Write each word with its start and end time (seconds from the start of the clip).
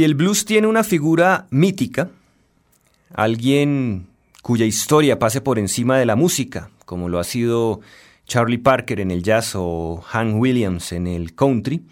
Si 0.00 0.04
el 0.04 0.14
blues 0.14 0.46
tiene 0.46 0.66
una 0.66 0.82
figura 0.82 1.46
mítica, 1.50 2.08
alguien 3.12 4.06
cuya 4.40 4.64
historia 4.64 5.18
pase 5.18 5.42
por 5.42 5.58
encima 5.58 5.98
de 5.98 6.06
la 6.06 6.16
música, 6.16 6.70
como 6.86 7.10
lo 7.10 7.18
ha 7.18 7.24
sido 7.24 7.82
Charlie 8.24 8.56
Parker 8.56 8.98
en 9.00 9.10
el 9.10 9.22
jazz 9.22 9.52
o 9.56 10.00
Hank 10.06 10.40
Williams 10.40 10.92
en 10.92 11.06
el 11.06 11.34
country, 11.34 11.82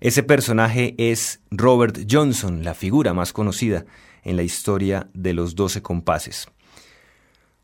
ese 0.00 0.22
personaje 0.22 0.94
es 0.96 1.40
Robert 1.50 2.10
Johnson, 2.10 2.64
la 2.64 2.72
figura 2.72 3.12
más 3.12 3.34
conocida 3.34 3.84
en 4.24 4.36
la 4.36 4.42
historia 4.42 5.10
de 5.12 5.34
los 5.34 5.54
doce 5.54 5.82
compases. 5.82 6.48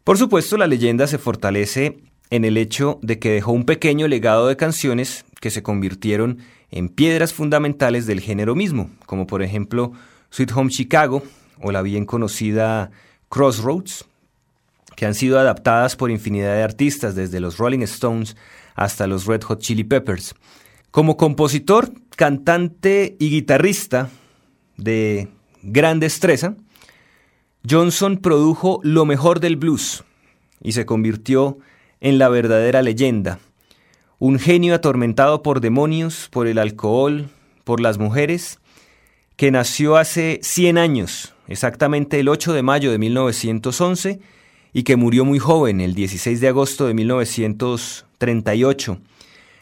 Por 0.04 0.18
supuesto, 0.18 0.58
la 0.58 0.66
leyenda 0.66 1.06
se 1.06 1.16
fortalece 1.16 1.96
en 2.28 2.44
el 2.44 2.58
hecho 2.58 2.98
de 3.00 3.18
que 3.18 3.30
dejó 3.30 3.52
un 3.52 3.64
pequeño 3.64 4.06
legado 4.06 4.48
de 4.48 4.56
canciones 4.58 5.24
que 5.40 5.48
se 5.48 5.62
convirtieron 5.62 6.40
en 6.72 6.88
piedras 6.88 7.32
fundamentales 7.32 8.06
del 8.06 8.20
género 8.20 8.56
mismo, 8.56 8.90
como 9.06 9.26
por 9.26 9.42
ejemplo 9.42 9.92
Sweet 10.30 10.52
Home 10.52 10.70
Chicago 10.70 11.22
o 11.60 11.70
la 11.70 11.82
bien 11.82 12.06
conocida 12.06 12.90
Crossroads, 13.28 14.06
que 14.96 15.06
han 15.06 15.14
sido 15.14 15.38
adaptadas 15.38 15.94
por 15.96 16.10
infinidad 16.10 16.54
de 16.56 16.62
artistas, 16.62 17.14
desde 17.14 17.40
los 17.40 17.58
Rolling 17.58 17.82
Stones 17.82 18.36
hasta 18.74 19.06
los 19.06 19.26
Red 19.26 19.42
Hot 19.42 19.60
Chili 19.60 19.84
Peppers. 19.84 20.34
Como 20.90 21.16
compositor, 21.16 21.92
cantante 22.16 23.16
y 23.18 23.30
guitarrista 23.30 24.10
de 24.76 25.28
gran 25.62 26.00
destreza, 26.00 26.56
Johnson 27.68 28.16
produjo 28.16 28.80
lo 28.82 29.04
mejor 29.04 29.40
del 29.40 29.56
blues 29.56 30.04
y 30.62 30.72
se 30.72 30.86
convirtió 30.86 31.58
en 32.00 32.18
la 32.18 32.28
verdadera 32.28 32.82
leyenda, 32.82 33.38
un 34.22 34.38
genio 34.38 34.74
atormentado 34.76 35.42
por 35.42 35.60
demonios, 35.60 36.28
por 36.30 36.46
el 36.46 36.58
alcohol, 36.58 37.28
por 37.64 37.80
las 37.80 37.98
mujeres, 37.98 38.60
que 39.34 39.50
nació 39.50 39.96
hace 39.96 40.38
100 40.44 40.78
años, 40.78 41.34
exactamente 41.48 42.20
el 42.20 42.28
8 42.28 42.52
de 42.52 42.62
mayo 42.62 42.92
de 42.92 42.98
1911, 42.98 44.20
y 44.72 44.84
que 44.84 44.94
murió 44.94 45.24
muy 45.24 45.40
joven, 45.40 45.80
el 45.80 45.96
16 45.96 46.40
de 46.40 46.46
agosto 46.46 46.86
de 46.86 46.94
1938, 46.94 49.00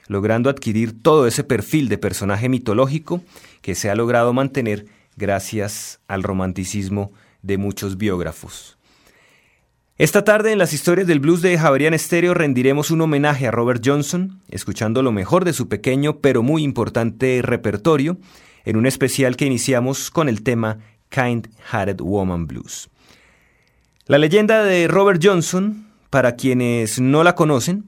logrando 0.09 0.51
adquirir 0.51 1.01
todo 1.01 1.27
ese 1.27 1.43
perfil 1.43 1.89
de 1.89 1.97
personaje 1.97 2.51
mitológico 2.51 3.23
que 3.63 3.75
se 3.75 3.89
ha 3.89 3.95
logrado 3.95 4.35
mantener 4.35 4.85
gracias 5.17 6.01
al 6.07 6.23
romanticismo 6.23 7.13
de 7.41 7.57
muchos 7.57 7.97
biógrafos. 7.97 8.77
Esta 10.01 10.25
tarde 10.25 10.51
en 10.51 10.57
las 10.57 10.73
historias 10.73 11.07
del 11.07 11.21
blues 11.21 11.43
de 11.43 11.59
Javerian 11.59 11.93
Estéreo 11.93 12.33
rendiremos 12.33 12.91
un 12.91 13.03
homenaje 13.03 13.47
a 13.47 13.51
Robert 13.51 13.83
Johnson, 13.85 14.41
escuchando 14.49 15.03
lo 15.03 15.13
mejor 15.13 15.45
de 15.45 15.53
su 15.53 15.69
pequeño 15.69 16.21
pero 16.21 16.43
muy 16.43 16.63
importante 16.63 17.43
repertorio, 17.43 18.17
en 18.65 18.79
un 18.79 18.87
especial 18.87 19.37
que 19.37 19.45
iniciamos 19.45 20.11
con 20.11 20.31
el 20.31 20.43
tema 20.43 20.79
Kind 21.11 21.51
Hearted 21.71 22.01
Woman 22.01 22.47
Blues. 22.47 22.89
La 24.07 24.17
leyenda 24.17 24.65
de 24.65 24.89
Robert 24.89 25.21
Johnson, 25.23 25.87
para 26.09 26.35
quienes 26.35 26.99
no 26.99 27.23
la 27.23 27.35
conocen, 27.35 27.85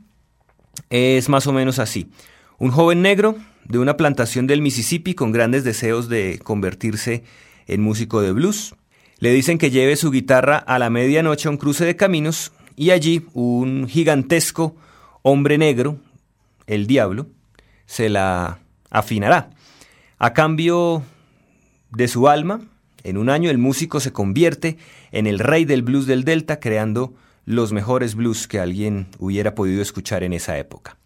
es 0.91 1.31
más 1.31 1.47
o 1.47 1.55
menos 1.55 1.79
así. 1.79 2.11
Un 2.59 2.73
joven 2.73 3.01
negro 3.01 3.37
de 3.65 3.79
una 3.79 3.97
plantación 3.97 4.47
del 4.47 4.61
Mississippi 4.61 5.15
con 5.15 5.33
grandes 5.33 5.65
deseos 5.65 6.11
de 6.11 6.39
convertirse 6.45 7.25
en 7.67 7.81
músico 7.81 8.21
de 8.21 8.33
blues. 8.33 8.75
Le 9.23 9.31
dicen 9.31 9.57
que 9.57 9.71
lleve 9.71 9.95
su 9.95 10.11
guitarra 10.11 10.57
a 10.57 10.81
la 10.81 10.91
medianoche 10.91 11.47
a 11.47 11.53
un 11.53 11.57
cruce 11.57 11.85
de 11.85 11.95
caminos 11.95 12.51
y 12.75 12.91
allí 12.91 13.25
un 13.35 13.87
gigantesco 13.89 14.75
hombre 15.23 15.59
negro, 15.59 15.97
el 16.67 16.89
diablo, 16.89 17.29
se 17.87 18.09
la 18.09 18.59
afinará. 18.91 19.51
A 20.19 20.33
cambio 20.33 21.05
de 21.93 22.09
su 22.09 22.27
alma, 22.27 22.63
en 23.05 23.17
un 23.17 23.31
año 23.31 23.49
el 23.49 23.59
músico 23.59 24.01
se 24.01 24.13
convierte 24.13 24.77
en 25.13 25.29
el 25.29 25.39
rey 25.39 25.67
del 25.67 25.83
blues 25.83 26.07
del 26.07 26.25
Delta, 26.25 26.59
creando 26.59 27.15
los 27.45 27.73
mejores 27.73 28.17
blues 28.17 28.49
que 28.49 28.59
alguien 28.59 29.07
hubiera 29.21 29.55
podido 29.55 29.83
escuchar 29.83 30.25
en 30.25 30.33
esa 30.33 30.59
época. 30.59 30.97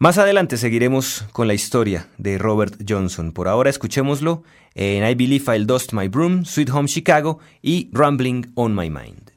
Más 0.00 0.16
adelante 0.16 0.58
seguiremos 0.58 1.24
con 1.32 1.48
la 1.48 1.54
historia 1.54 2.06
de 2.18 2.38
Robert 2.38 2.84
Johnson. 2.88 3.32
Por 3.32 3.48
ahora 3.48 3.68
escuchémoslo 3.68 4.44
en 4.76 5.04
I 5.04 5.16
Believe 5.16 5.56
I'll 5.56 5.66
Dust 5.66 5.92
My 5.92 6.06
Broom, 6.06 6.44
Sweet 6.44 6.70
Home 6.70 6.86
Chicago 6.86 7.40
y 7.62 7.90
Rambling 7.92 8.52
on 8.54 8.76
My 8.76 8.90
Mind. 8.90 9.27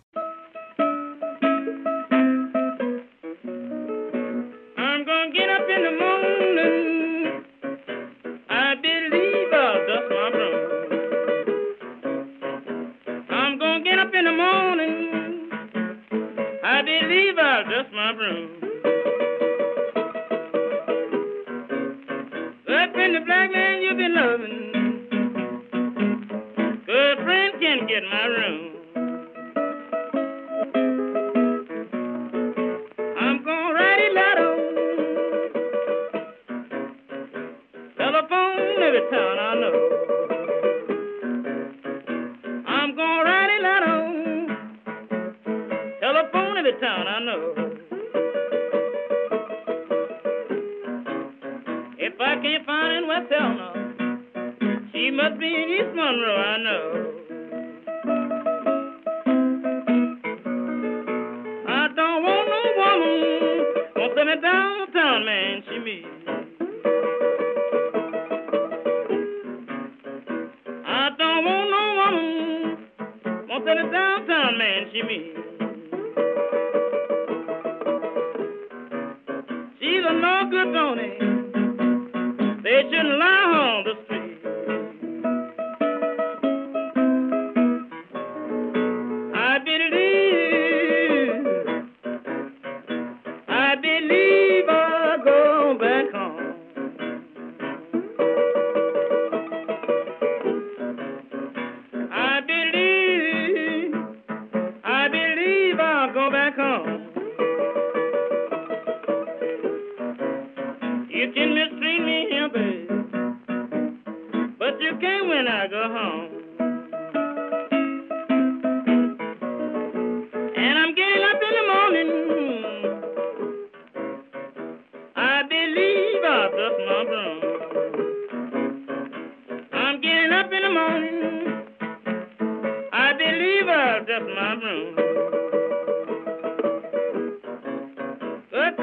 Can't 27.61 27.87
get 27.87 28.03
my 28.11 28.25
room. 28.25 28.80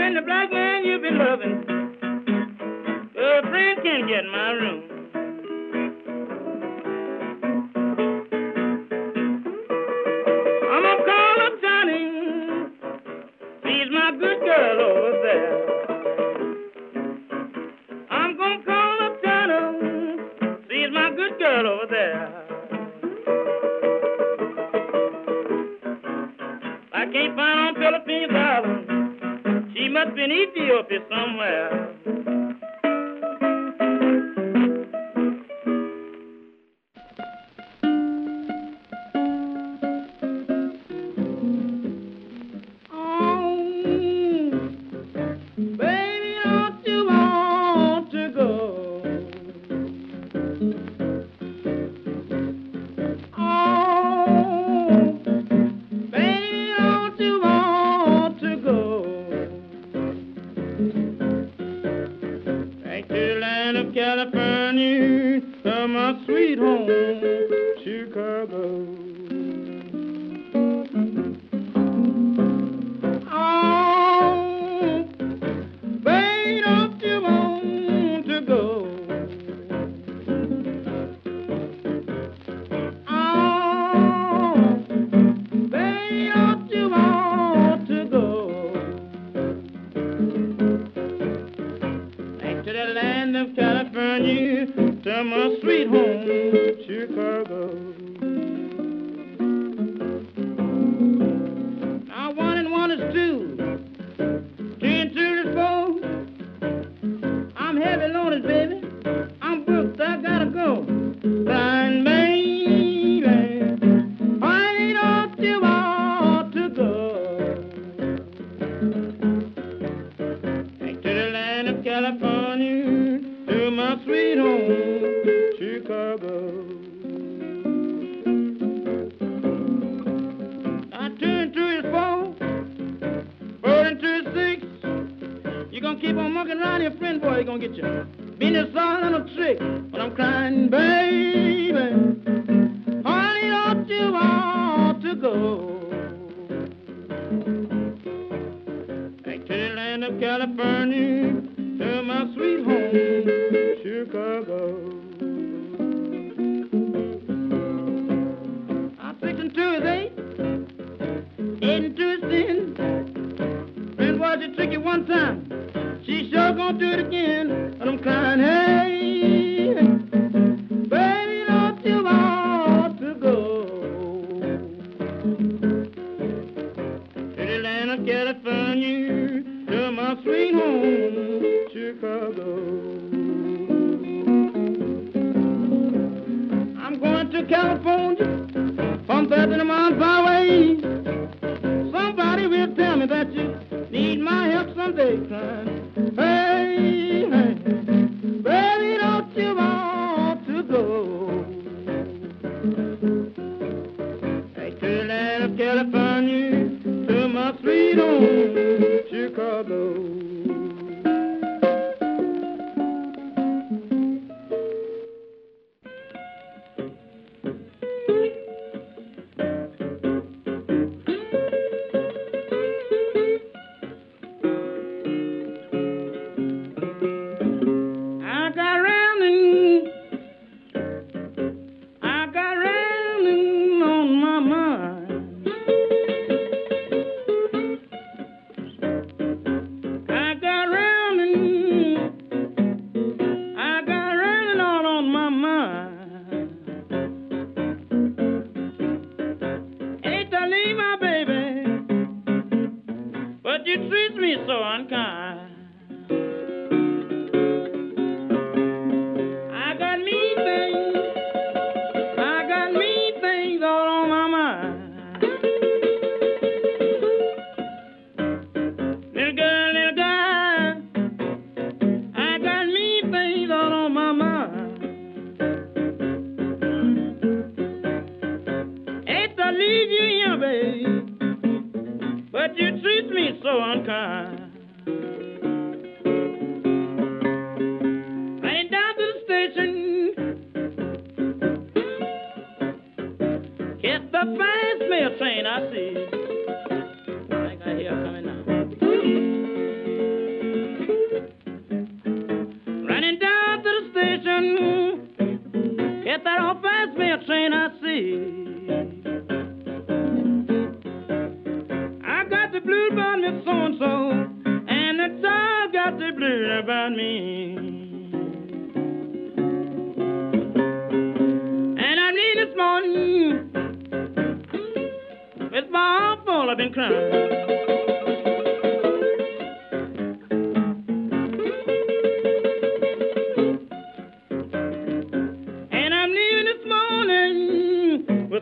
and 0.08 0.16
the 0.16 0.22
black 0.22 0.50
man 0.50 0.86
you've 0.86 1.02
been 1.02 1.18
loving. 1.18 1.68
Your 3.14 3.42
friend 3.42 3.78
can 3.82 4.08
get 4.08 4.24
my 4.32 4.52
room. 4.52 4.87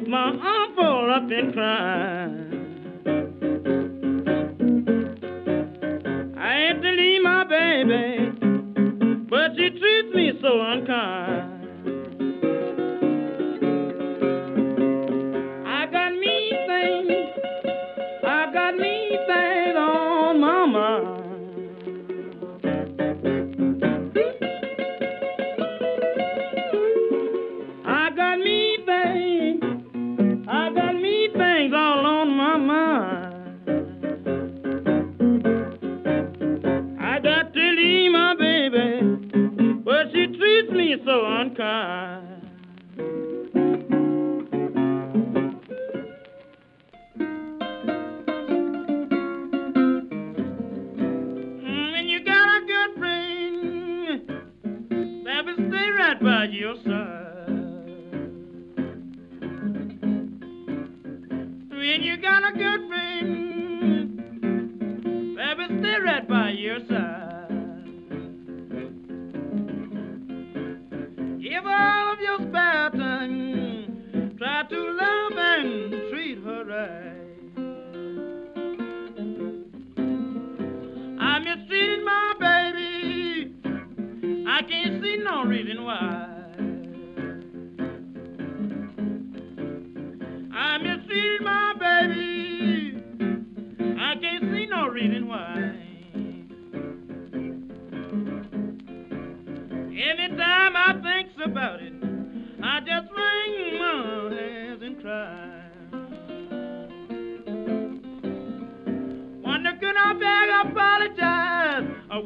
my 0.09 0.31
arm 0.31 0.75
full 0.75 1.13
up 1.13 1.31
and 1.31 1.53
cry. 1.53 2.46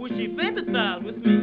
would 0.01 0.13
she 0.13 0.29
fantasize 0.29 1.05
with 1.05 1.19
me? 1.19 1.37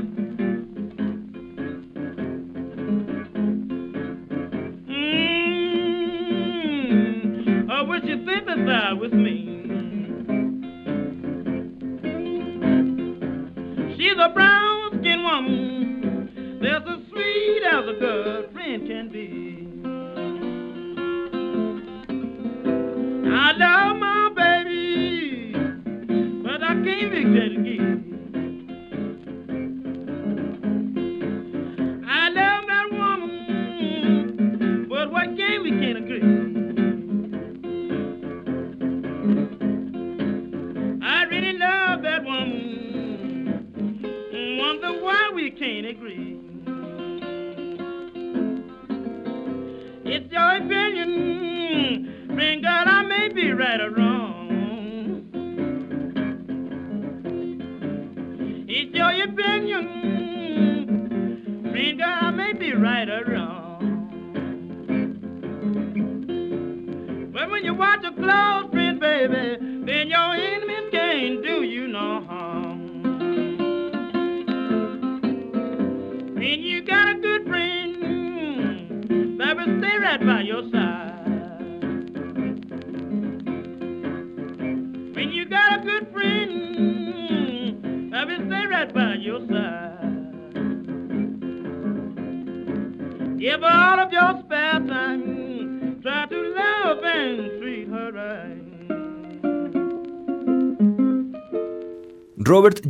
Mmm, 6.38 7.70
I 7.70 7.82
wish 7.84 8.02
she 8.02 8.16
sympathized 8.26 9.00
with 9.00 9.14
me. 9.14 9.36
She's 13.96 14.18
a 14.20 14.30
brown 14.34 15.00
skinned 15.00 15.24
woman, 15.24 16.60
that's 16.62 16.90
as 16.90 17.00
sweet 17.12 17.62
as 17.72 17.86
a 17.88 17.94
good 18.00 18.52
friend 18.54 18.88
can 18.88 19.10
be. 19.12 19.68
I 23.30 23.52
love 23.52 23.97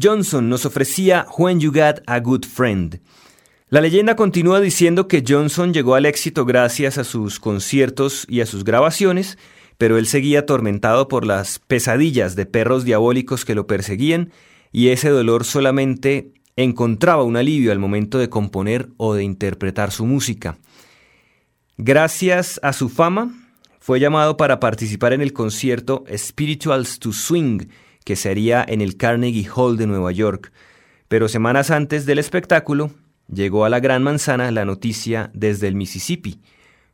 Johnson 0.02 0.50
nos 0.50 0.66
ofrecía 0.66 1.26
When 1.38 1.60
You 1.60 1.72
Got 1.72 2.02
a 2.06 2.20
Good 2.20 2.46
Friend. 2.46 3.00
La 3.70 3.82
leyenda 3.82 4.16
continúa 4.16 4.62
diciendo 4.62 5.08
que 5.08 5.24
Johnson 5.28 5.74
llegó 5.74 5.96
al 5.96 6.06
éxito 6.06 6.46
gracias 6.46 6.98
a 6.98 7.04
sus 7.04 7.40
conciertos 7.40 8.26
y 8.30 8.42
a 8.42 8.46
sus 8.46 8.64
grabaciones, 8.64 9.38
pero 9.78 9.98
él 9.98 10.08
seguía 10.08 10.40
atormentado 10.40 11.08
por 11.08 11.26
las 11.26 11.60
pesadillas 11.60 12.36
de 12.36 12.46
perros 12.46 12.86
diabólicos 12.86 13.46
que 13.46 13.56
lo 13.56 13.68
perseguían 13.68 14.32
y 14.72 14.90
ese 14.90 15.10
dolor 15.10 15.44
solamente 15.44 16.32
encontraba 16.56 17.24
un 17.24 17.38
alivio 17.38 17.72
al 17.72 17.80
momento 17.80 18.18
de 18.18 18.30
componer 18.30 18.90
o 18.98 19.14
de 19.14 19.24
interpretar 19.24 19.92
su 19.92 20.06
música. 20.06 20.58
Gracias 21.78 22.60
a 22.64 22.74
su 22.74 22.90
fama, 22.90 23.34
fue 23.80 24.00
llamado 24.00 24.36
para 24.36 24.60
participar 24.60 25.14
en 25.14 25.22
el 25.22 25.34
concierto 25.34 26.04
Spirituals 26.16 27.00
to 27.00 27.14
Swing, 27.14 27.68
que 28.08 28.16
sería 28.16 28.64
en 28.66 28.80
el 28.80 28.96
Carnegie 28.96 29.50
Hall 29.54 29.76
de 29.76 29.86
Nueva 29.86 30.14
York. 30.14 30.54
Pero 31.10 31.28
semanas 31.28 31.72
antes 31.72 32.06
del 32.06 32.20
espectáculo, 32.20 32.90
llegó 33.30 33.66
a 33.66 33.70
la 33.70 33.82
Gran 33.82 34.02
Manzana 34.02 34.50
la 34.52 34.64
noticia 34.64 35.30
desde 35.34 35.68
el 35.68 35.76
Mississippi. 35.76 36.40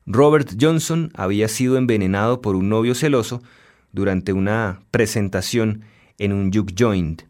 Robert 0.08 0.56
Johnson 0.60 1.12
había 1.14 1.50
sido 1.50 1.78
envenenado 1.78 2.42
por 2.42 2.56
un 2.56 2.68
novio 2.68 2.96
celoso 2.96 3.44
durante 3.92 4.34
una 4.34 4.82
presentación 4.90 5.84
en 6.18 6.34
un 6.34 6.52
juke 6.52 6.74
joint. 6.76 7.22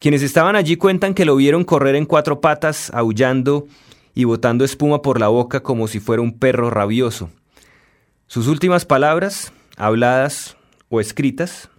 Quienes 0.00 0.22
estaban 0.22 0.56
allí 0.56 0.74
cuentan 0.74 1.14
que 1.14 1.24
lo 1.24 1.36
vieron 1.36 1.62
correr 1.62 1.94
en 1.94 2.06
cuatro 2.06 2.40
patas, 2.40 2.90
aullando 2.92 3.68
y 4.16 4.24
botando 4.24 4.64
espuma 4.64 5.00
por 5.00 5.20
la 5.20 5.28
boca 5.28 5.62
como 5.62 5.86
si 5.86 6.00
fuera 6.00 6.22
un 6.22 6.40
perro 6.40 6.70
rabioso. 6.70 7.30
Sus 8.26 8.48
últimas 8.48 8.84
palabras, 8.84 9.52
habladas 9.76 10.56
o 10.88 11.00
escritas, 11.00 11.69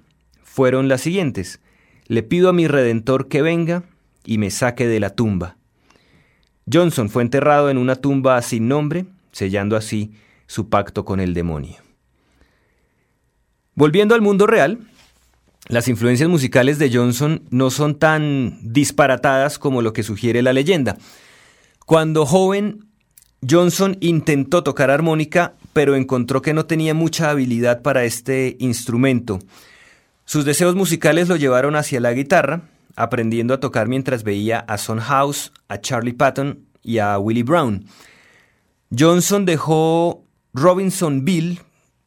fueron 0.51 0.89
las 0.89 0.99
siguientes. 0.99 1.61
Le 2.07 2.23
pido 2.23 2.49
a 2.49 2.53
mi 2.53 2.67
Redentor 2.67 3.29
que 3.29 3.41
venga 3.41 3.83
y 4.25 4.37
me 4.37 4.51
saque 4.51 4.85
de 4.85 4.99
la 4.99 5.11
tumba. 5.11 5.55
Johnson 6.71 7.09
fue 7.09 7.23
enterrado 7.23 7.69
en 7.69 7.77
una 7.77 7.95
tumba 7.95 8.41
sin 8.41 8.67
nombre, 8.67 9.05
sellando 9.31 9.77
así 9.77 10.11
su 10.47 10.67
pacto 10.67 11.05
con 11.05 11.21
el 11.21 11.33
demonio. 11.33 11.77
Volviendo 13.75 14.13
al 14.13 14.21
mundo 14.21 14.45
real, 14.45 14.79
las 15.69 15.87
influencias 15.87 16.29
musicales 16.29 16.77
de 16.79 16.91
Johnson 16.93 17.43
no 17.49 17.69
son 17.69 17.97
tan 17.97 18.59
disparatadas 18.61 19.57
como 19.57 19.81
lo 19.81 19.93
que 19.93 20.03
sugiere 20.03 20.41
la 20.41 20.51
leyenda. 20.51 20.97
Cuando 21.85 22.25
joven, 22.25 22.87
Johnson 23.49 23.95
intentó 24.01 24.63
tocar 24.63 24.91
armónica, 24.91 25.55
pero 25.71 25.95
encontró 25.95 26.41
que 26.41 26.53
no 26.53 26.65
tenía 26.65 26.93
mucha 26.93 27.29
habilidad 27.29 27.81
para 27.81 28.03
este 28.03 28.57
instrumento. 28.59 29.39
Sus 30.31 30.45
deseos 30.45 30.75
musicales 30.75 31.27
lo 31.27 31.35
llevaron 31.35 31.75
hacia 31.75 31.99
la 31.99 32.13
guitarra, 32.13 32.61
aprendiendo 32.95 33.53
a 33.53 33.59
tocar 33.59 33.89
mientras 33.89 34.23
veía 34.23 34.59
a 34.59 34.77
Son 34.77 34.99
House, 34.99 35.51
a 35.67 35.81
Charlie 35.81 36.13
Patton 36.13 36.67
y 36.81 36.99
a 36.99 37.19
Willie 37.19 37.43
Brown. 37.43 37.83
Johnson 38.97 39.43
dejó 39.43 40.23
Robinsonville, 40.53 41.59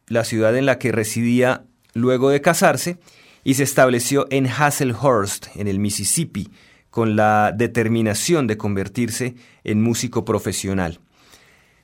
la 0.07 0.25
ciudad 0.25 0.57
en 0.57 0.65
la 0.65 0.79
que 0.79 0.91
residía 0.91 1.67
luego 1.93 2.31
de 2.31 2.41
casarse, 2.41 2.97
y 3.45 3.53
se 3.53 3.63
estableció 3.63 4.27
en 4.31 4.47
Hasselhurst, 4.47 5.49
en 5.57 5.69
el 5.69 5.79
Mississippi, 5.79 6.49
con 6.89 7.17
la 7.17 7.53
determinación 7.55 8.47
de 8.47 8.57
convertirse 8.57 9.35
en 9.65 9.83
músico 9.83 10.25
profesional. 10.25 10.99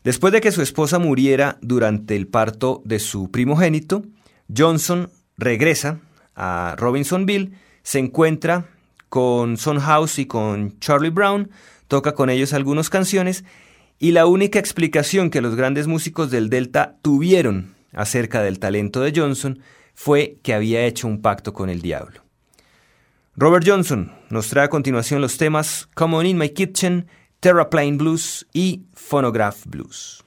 Después 0.04 0.32
de 0.32 0.40
que 0.40 0.52
su 0.52 0.62
esposa 0.62 0.98
muriera 0.98 1.58
durante 1.60 2.16
el 2.16 2.28
parto 2.28 2.80
de 2.86 2.98
su 2.98 3.30
primogénito, 3.30 4.06
Johnson 4.48 5.10
regresa 5.36 6.00
a 6.34 6.74
Robinsonville, 6.78 7.52
se 7.82 7.98
encuentra 7.98 8.66
con 9.08 9.56
Son 9.56 9.80
House 9.80 10.18
y 10.18 10.26
con 10.26 10.78
Charlie 10.80 11.10
Brown, 11.10 11.50
toca 11.88 12.14
con 12.14 12.30
ellos 12.30 12.52
algunas 12.52 12.90
canciones 12.90 13.44
y 13.98 14.12
la 14.12 14.26
única 14.26 14.58
explicación 14.58 15.30
que 15.30 15.42
los 15.42 15.56
grandes 15.56 15.86
músicos 15.86 16.30
del 16.30 16.48
Delta 16.48 16.96
tuvieron 17.02 17.74
acerca 17.92 18.42
del 18.42 18.58
talento 18.58 19.00
de 19.00 19.12
Johnson 19.14 19.60
fue 19.94 20.38
que 20.42 20.54
había 20.54 20.86
hecho 20.86 21.06
un 21.06 21.20
pacto 21.20 21.52
con 21.52 21.68
el 21.68 21.82
diablo. 21.82 22.22
Robert 23.36 23.66
Johnson 23.66 24.12
nos 24.30 24.48
trae 24.48 24.64
a 24.64 24.70
continuación 24.70 25.20
los 25.20 25.36
temas 25.36 25.88
Come 25.94 26.16
On 26.16 26.26
In 26.26 26.38
My 26.38 26.50
Kitchen, 26.50 27.08
Terraplane 27.40 27.96
Blues 27.96 28.46
y 28.52 28.84
Phonograph 28.94 29.66
Blues. 29.66 30.24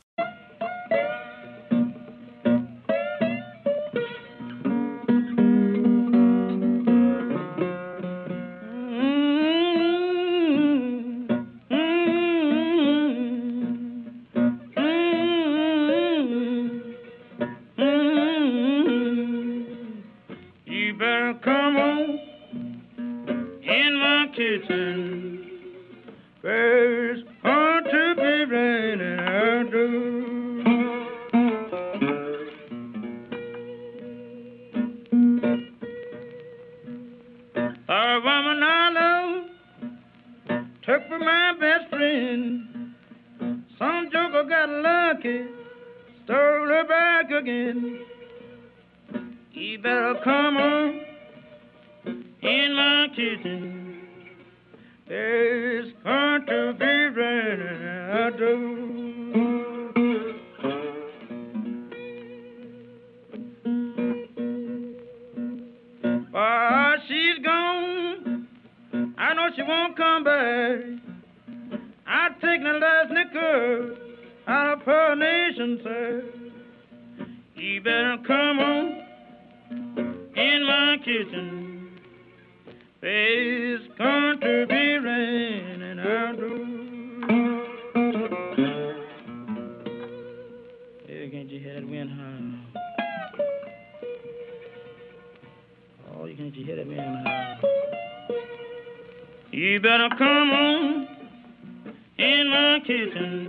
Kitchen. 102.86 103.43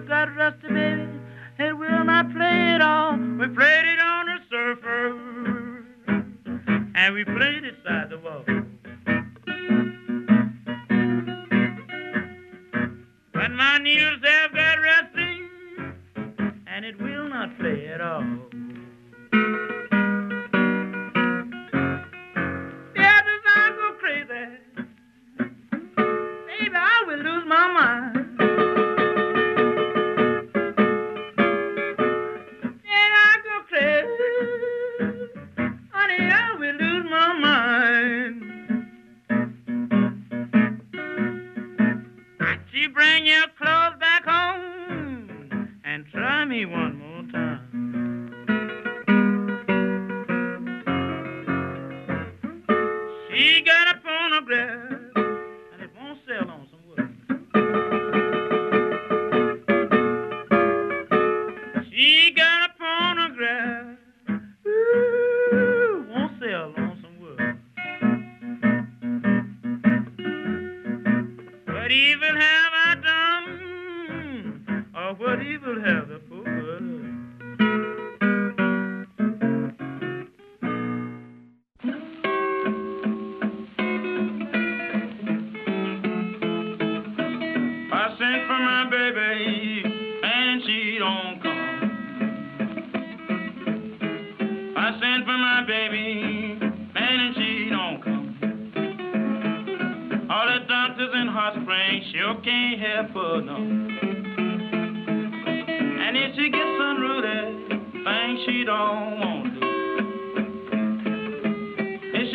Have 0.00 0.08
got 0.08 0.34
rusty, 0.36 0.68
baby. 0.68 1.08
It 1.58 1.76
will 1.76 2.04
not 2.04 2.32
play 2.32 2.74
it 2.74 2.80
all. 2.80 3.16
We 3.16 3.48
played 3.48 3.84
it 3.84 4.00
on 4.00 4.26
the 4.26 4.38
surfer. 4.50 5.10
And 6.94 7.14
we 7.14 7.24
played 7.24 7.64
it 7.64 7.74
side 7.84 8.08
the 8.10 8.18
wall. 8.18 8.44
But 13.34 13.50
my 13.50 13.78
needles 13.78 14.20
have 14.24 14.52
got 14.54 14.78
rusty, 14.80 15.48
and 16.66 16.84
it 16.84 17.00
will 17.00 17.28
not 17.28 17.58
play 17.58 17.88
at 17.88 18.00
all. 18.00 18.39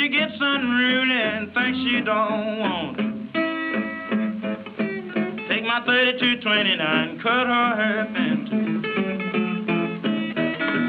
She 0.05 0.11
gets 0.11 0.37
unruly 0.39 1.19
and 1.19 1.51
things 1.51 1.77
she 1.77 2.01
don't 2.05 2.59
want 2.59 2.97
to. 2.97 3.03
Take 5.49 5.63
my 5.65 5.81
3229, 5.83 7.19
cut 7.23 7.47
her 7.49 7.75
hair 7.75 8.05
in 8.05 8.45
two. 8.45 8.83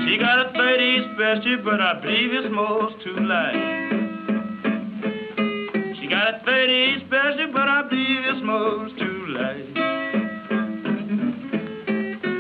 She 0.05 0.19
got 0.19 0.45
a 0.45 0.53
30 0.53 1.15
special, 1.15 1.57
but 1.65 1.81
I 1.81 1.99
believe 2.03 2.35
it's 2.35 2.53
most 2.53 3.03
too 3.05 3.17
light. 3.25 3.57
She 5.99 6.09
got 6.09 6.35
a 6.35 6.41
30 6.45 7.07
special, 7.07 7.53
but 7.55 7.69
I 7.69 7.89
believe 7.89 8.21
it's 8.21 8.45
most 8.45 8.99
too 8.99 9.27
light. 9.33 9.73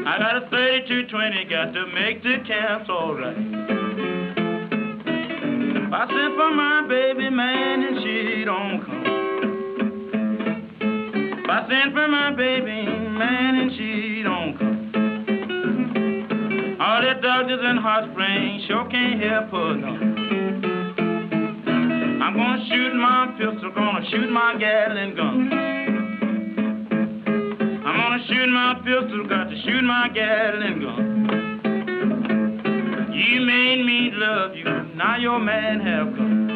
I 0.06 0.18
got 0.18 0.36
a 0.44 0.48
3220, 0.50 1.44
got 1.48 1.72
to 1.72 1.86
make 1.94 2.22
the 2.22 2.36
camps 2.46 2.90
alright. 2.90 3.55
I 5.96 6.04
sent 6.08 6.36
for 6.36 6.52
my 6.52 6.86
baby 6.86 7.30
man 7.30 7.82
and 7.82 7.96
she 8.04 8.44
don't 8.44 8.84
come. 8.84 9.04
I 11.48 11.66
sent 11.70 11.94
for 11.94 12.06
my 12.06 12.32
baby 12.36 12.84
man 12.84 13.54
and 13.56 13.72
she 13.72 14.22
don't 14.22 14.58
come. 14.58 14.92
All 16.82 17.00
the 17.00 17.14
doctors 17.22 17.60
in 17.64 17.78
Hot 17.78 18.10
Springs 18.12 18.66
sure 18.66 18.84
can't 18.90 19.22
help 19.22 19.48
her 19.52 19.74
no. 19.74 19.88
I'm 22.22 22.36
gonna 22.36 22.66
shoot 22.68 22.94
my 22.94 23.28
pistol, 23.38 23.70
gonna 23.74 24.04
shoot 24.10 24.28
my 24.28 24.54
Gatling 24.60 25.14
gun. 25.16 25.50
I'm 27.86 27.96
gonna 27.96 28.22
shoot 28.28 28.48
my 28.50 28.74
pistol, 28.84 29.26
got 29.30 29.48
to 29.48 29.56
shoot 29.64 29.82
my 29.82 30.10
Gatling 30.12 30.78
gun. 30.78 31.06
You 33.14 33.40
made 33.40 33.82
me 33.82 34.10
love 34.12 34.54
you, 34.54 34.85
now 34.96 35.16
your 35.18 35.38
man 35.38 35.80
have 35.80 36.16
come. 36.16 36.46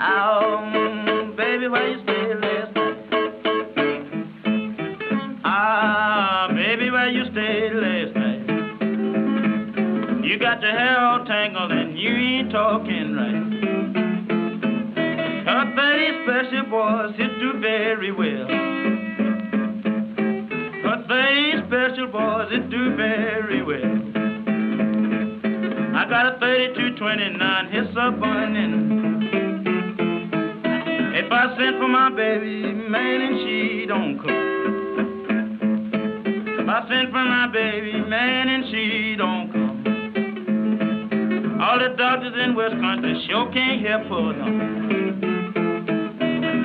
Oh, 0.00 1.34
baby, 1.36 1.64
you 1.64 1.70
last 2.40 2.74
night? 2.76 2.96
Ah, 5.44 6.48
baby, 6.54 6.84
you 6.84 7.24
last 7.74 8.14
night? 8.14 8.46
You 10.24 10.38
got 10.38 10.62
your 10.62 10.70
hair 10.70 10.98
all 11.00 11.24
tangled 11.24 11.72
and 11.72 11.98
you 11.98 12.10
ain't 12.10 12.52
talking 12.52 13.16
right. 13.16 13.44
30 15.74 16.22
special 16.22 16.64
boys, 16.70 17.14
it 17.18 17.40
do 17.40 17.58
very 17.60 18.12
30 21.08 21.66
special 21.66 22.06
boys, 22.06 22.52
it 22.52 22.70
do 22.70 22.94
very 22.94 23.62
well. 23.64 23.93
Got 26.14 26.36
a 26.36 26.38
3229, 26.38 27.74
it's 27.74 27.90
a 27.98 28.12
burning. 28.12 28.72
If 31.12 31.32
I 31.32 31.56
sent 31.58 31.78
for 31.80 31.88
my 31.88 32.08
baby, 32.14 32.72
man, 32.72 33.20
and 33.20 33.40
she 33.42 33.84
don't 33.88 34.18
come. 34.22 34.30
If 36.60 36.68
I 36.68 36.86
sent 36.88 37.10
for 37.10 37.24
my 37.24 37.48
baby, 37.52 38.00
man, 38.08 38.48
and 38.48 38.64
she 38.70 39.16
don't 39.18 39.50
come. 39.52 39.82
All 41.60 41.80
the 41.80 41.88
doctors 41.98 42.34
in 42.44 42.54
West 42.54 42.76
Country 42.80 43.20
sure 43.28 43.50
can't 43.52 43.84
help 43.84 44.04
her 44.04 44.32
no. 44.38 44.44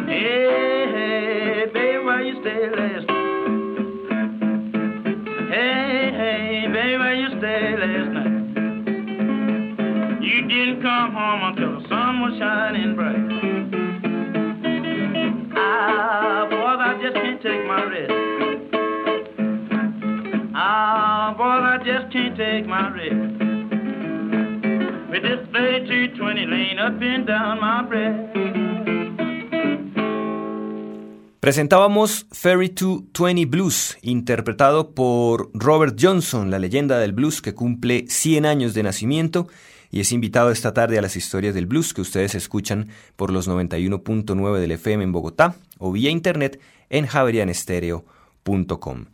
Hey, 0.05 0.85
hey, 0.93 1.65
baby, 1.73 1.97
where 2.05 2.21
you 2.21 2.39
stay 2.41 2.69
last 2.69 3.07
night? 3.07 3.25
Hey, 5.49 6.11
hey, 6.13 6.67
baby, 6.71 6.97
where 6.99 7.15
you 7.15 7.29
stay 7.39 7.75
last 7.79 8.09
night? 8.13 8.18
Didn't 10.49 10.81
come 10.81 11.13
home 11.13 11.43
until 11.43 11.79
the 11.79 11.87
sun 11.89 12.21
was 12.21 12.33
shining 12.39 12.95
bright. 12.95 13.15
Ah, 15.55 16.47
boys, 16.49 16.79
I 16.81 16.97
just 17.03 17.13
can't 17.13 17.39
take 17.39 17.67
my 17.67 17.83
rest. 17.83 18.11
Ah, 20.55 21.35
boys, 21.37 21.61
I 21.61 21.77
just 21.85 22.11
can't 22.11 22.35
take 22.35 22.65
my 22.65 22.89
rest. 22.89 23.13
With 25.11 25.21
this 25.21 25.45
3220 25.53 26.47
lane 26.47 26.79
up 26.79 26.99
and 26.99 27.27
down 27.27 27.61
my 27.61 27.83
breast. 27.83 28.33
Presentábamos 31.41 32.25
Ferry 32.31 32.69
220 32.69 33.45
Blues, 33.45 33.99
interpretado 34.01 34.95
por 34.95 35.51
Robert 35.53 35.95
Johnson, 36.01 36.49
la 36.49 36.57
leyenda 36.57 36.97
del 36.97 37.13
blues 37.13 37.39
que 37.43 37.53
cumple 37.53 38.05
100 38.07 38.47
años 38.47 38.73
de 38.73 38.81
nacimiento 38.81 39.47
y 39.91 40.01
es 40.01 40.11
invitado 40.11 40.51
esta 40.51 40.73
tarde 40.73 40.97
a 40.97 41.01
las 41.01 41.15
historias 41.15 41.55
del 41.55 41.65
blues 41.65 41.93
que 41.93 42.01
ustedes 42.01 42.35
escuchan 42.35 42.89
por 43.15 43.31
los 43.31 43.47
91.9 43.47 44.59
del 44.59 44.71
FM 44.71 45.03
en 45.03 45.11
Bogotá 45.11 45.55
o 45.77 45.91
vía 45.91 46.09
internet 46.09 46.59
en 46.89 47.05
javerianestereo.com. 47.07 49.05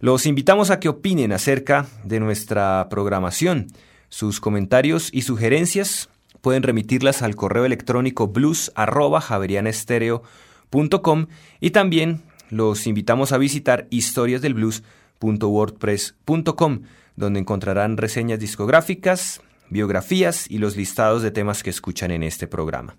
Los 0.00 0.26
invitamos 0.26 0.70
a 0.70 0.80
que 0.80 0.88
opinen 0.88 1.30
acerca 1.32 1.86
de 2.04 2.18
nuestra 2.20 2.88
programación. 2.90 3.68
Sus 4.08 4.40
comentarios 4.40 5.10
y 5.12 5.22
sugerencias 5.22 6.08
pueden 6.40 6.64
remitirlas 6.64 7.22
al 7.22 7.36
correo 7.36 7.64
electrónico 7.64 8.26
blues@javerianestereo.com 8.28 11.26
y 11.60 11.70
también 11.70 12.22
los 12.50 12.86
invitamos 12.86 13.32
a 13.32 13.38
visitar 13.38 13.86
historiasdelblues.wordpress.com 13.90 16.82
donde 17.14 17.40
encontrarán 17.40 17.96
reseñas 17.96 18.40
discográficas, 18.40 19.40
biografías 19.72 20.48
y 20.48 20.58
los 20.58 20.76
listados 20.76 21.22
de 21.22 21.30
temas 21.30 21.62
que 21.62 21.70
escuchan 21.70 22.10
en 22.10 22.22
este 22.22 22.46
programa. 22.46 22.96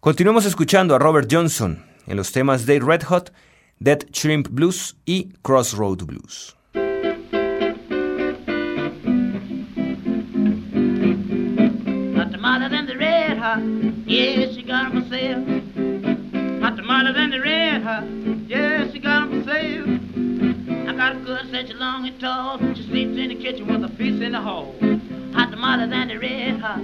Continuamos 0.00 0.44
escuchando 0.44 0.94
a 0.94 0.98
Robert 0.98 1.28
Johnson 1.30 1.84
en 2.06 2.16
los 2.16 2.32
temas 2.32 2.66
de 2.66 2.80
Red 2.80 3.04
Hot, 3.04 3.32
Dead 3.78 4.06
Shrimp 4.12 4.48
Blues 4.50 4.96
y 5.04 5.32
Crossroad 5.42 6.04
Blues. 6.04 6.56
Hot 25.34 25.50
tomatoes 25.50 25.90
and 25.92 26.10
the 26.10 26.18
red 26.18 26.60
hot. 26.60 26.80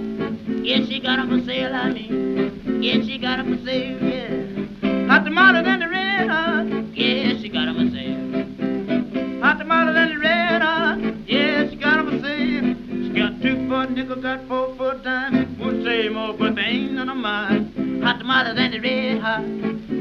Yes, 0.65 0.87
she 0.89 0.99
got 0.99 1.17
them 1.17 1.29
for 1.29 1.45
sale, 1.45 1.73
I 1.73 1.91
mean. 1.91 2.81
Yes, 2.81 3.05
she 3.05 3.17
got 3.17 3.37
them 3.37 3.57
for 3.57 3.63
sale, 3.65 4.01
yeah. 4.03 5.07
Hot 5.07 5.23
tomatoes 5.25 5.65
and 5.67 5.81
the 5.81 5.89
red 5.89 6.29
hot. 6.29 6.65
Yes, 6.95 7.41
she 7.41 7.49
got 7.49 7.65
them 7.65 7.75
for 7.75 7.89
sale. 7.95 9.41
Hot 9.41 9.57
tomatoes 9.57 9.95
and 9.97 10.11
the 10.11 10.19
red 10.19 10.61
hot. 10.61 10.99
Yes, 11.27 11.69
she 11.71 11.75
got 11.77 11.97
them 11.97 12.09
for 12.09 12.25
sale. 12.25 12.75
She 13.05 13.09
got 13.17 13.41
two 13.41 13.67
foot 13.69 13.91
nickel, 13.91 14.21
got 14.21 14.47
four 14.47 14.75
foot 14.75 15.03
dime. 15.03 15.57
Would 15.59 15.83
say 15.83 16.09
more, 16.09 16.33
but 16.33 16.55
they 16.55 16.61
ain't 16.61 16.93
none 16.93 17.09
of 17.09 17.17
mine. 17.17 18.01
Hot 18.03 18.19
tomatoes 18.19 18.57
and 18.57 18.73
the 18.73 18.79
red 18.79 19.21
hot. 19.21 19.43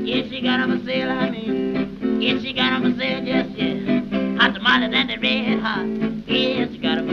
Yes, 0.06 0.30
she 0.30 0.40
got 0.40 0.58
them 0.58 0.78
for 0.78 0.84
sale, 0.86 1.10
I 1.10 1.30
mean. 1.30 2.20
Yes, 2.20 2.42
she 2.42 2.52
got 2.52 2.70
them 2.70 2.92
for 2.92 2.98
sale, 2.98 3.24
yes, 3.24 3.46
yes. 3.56 4.38
Hot 4.40 4.54
tomatoes 4.54 4.92
and 4.94 5.10
the 5.10 5.18
red 5.18 5.60
hot. 5.60 5.86
Yes, 6.28 6.72
she 6.72 6.78
got 6.78 6.96
them 6.96 7.07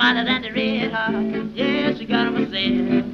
hotter 0.00 0.24
than 0.24 0.40
the 0.40 0.50
red 0.50 0.92
hot. 0.92 1.12
Yeah, 1.54 1.94
she 1.94 2.06
got 2.06 2.32
for 2.32 2.46
sale. 2.50 3.04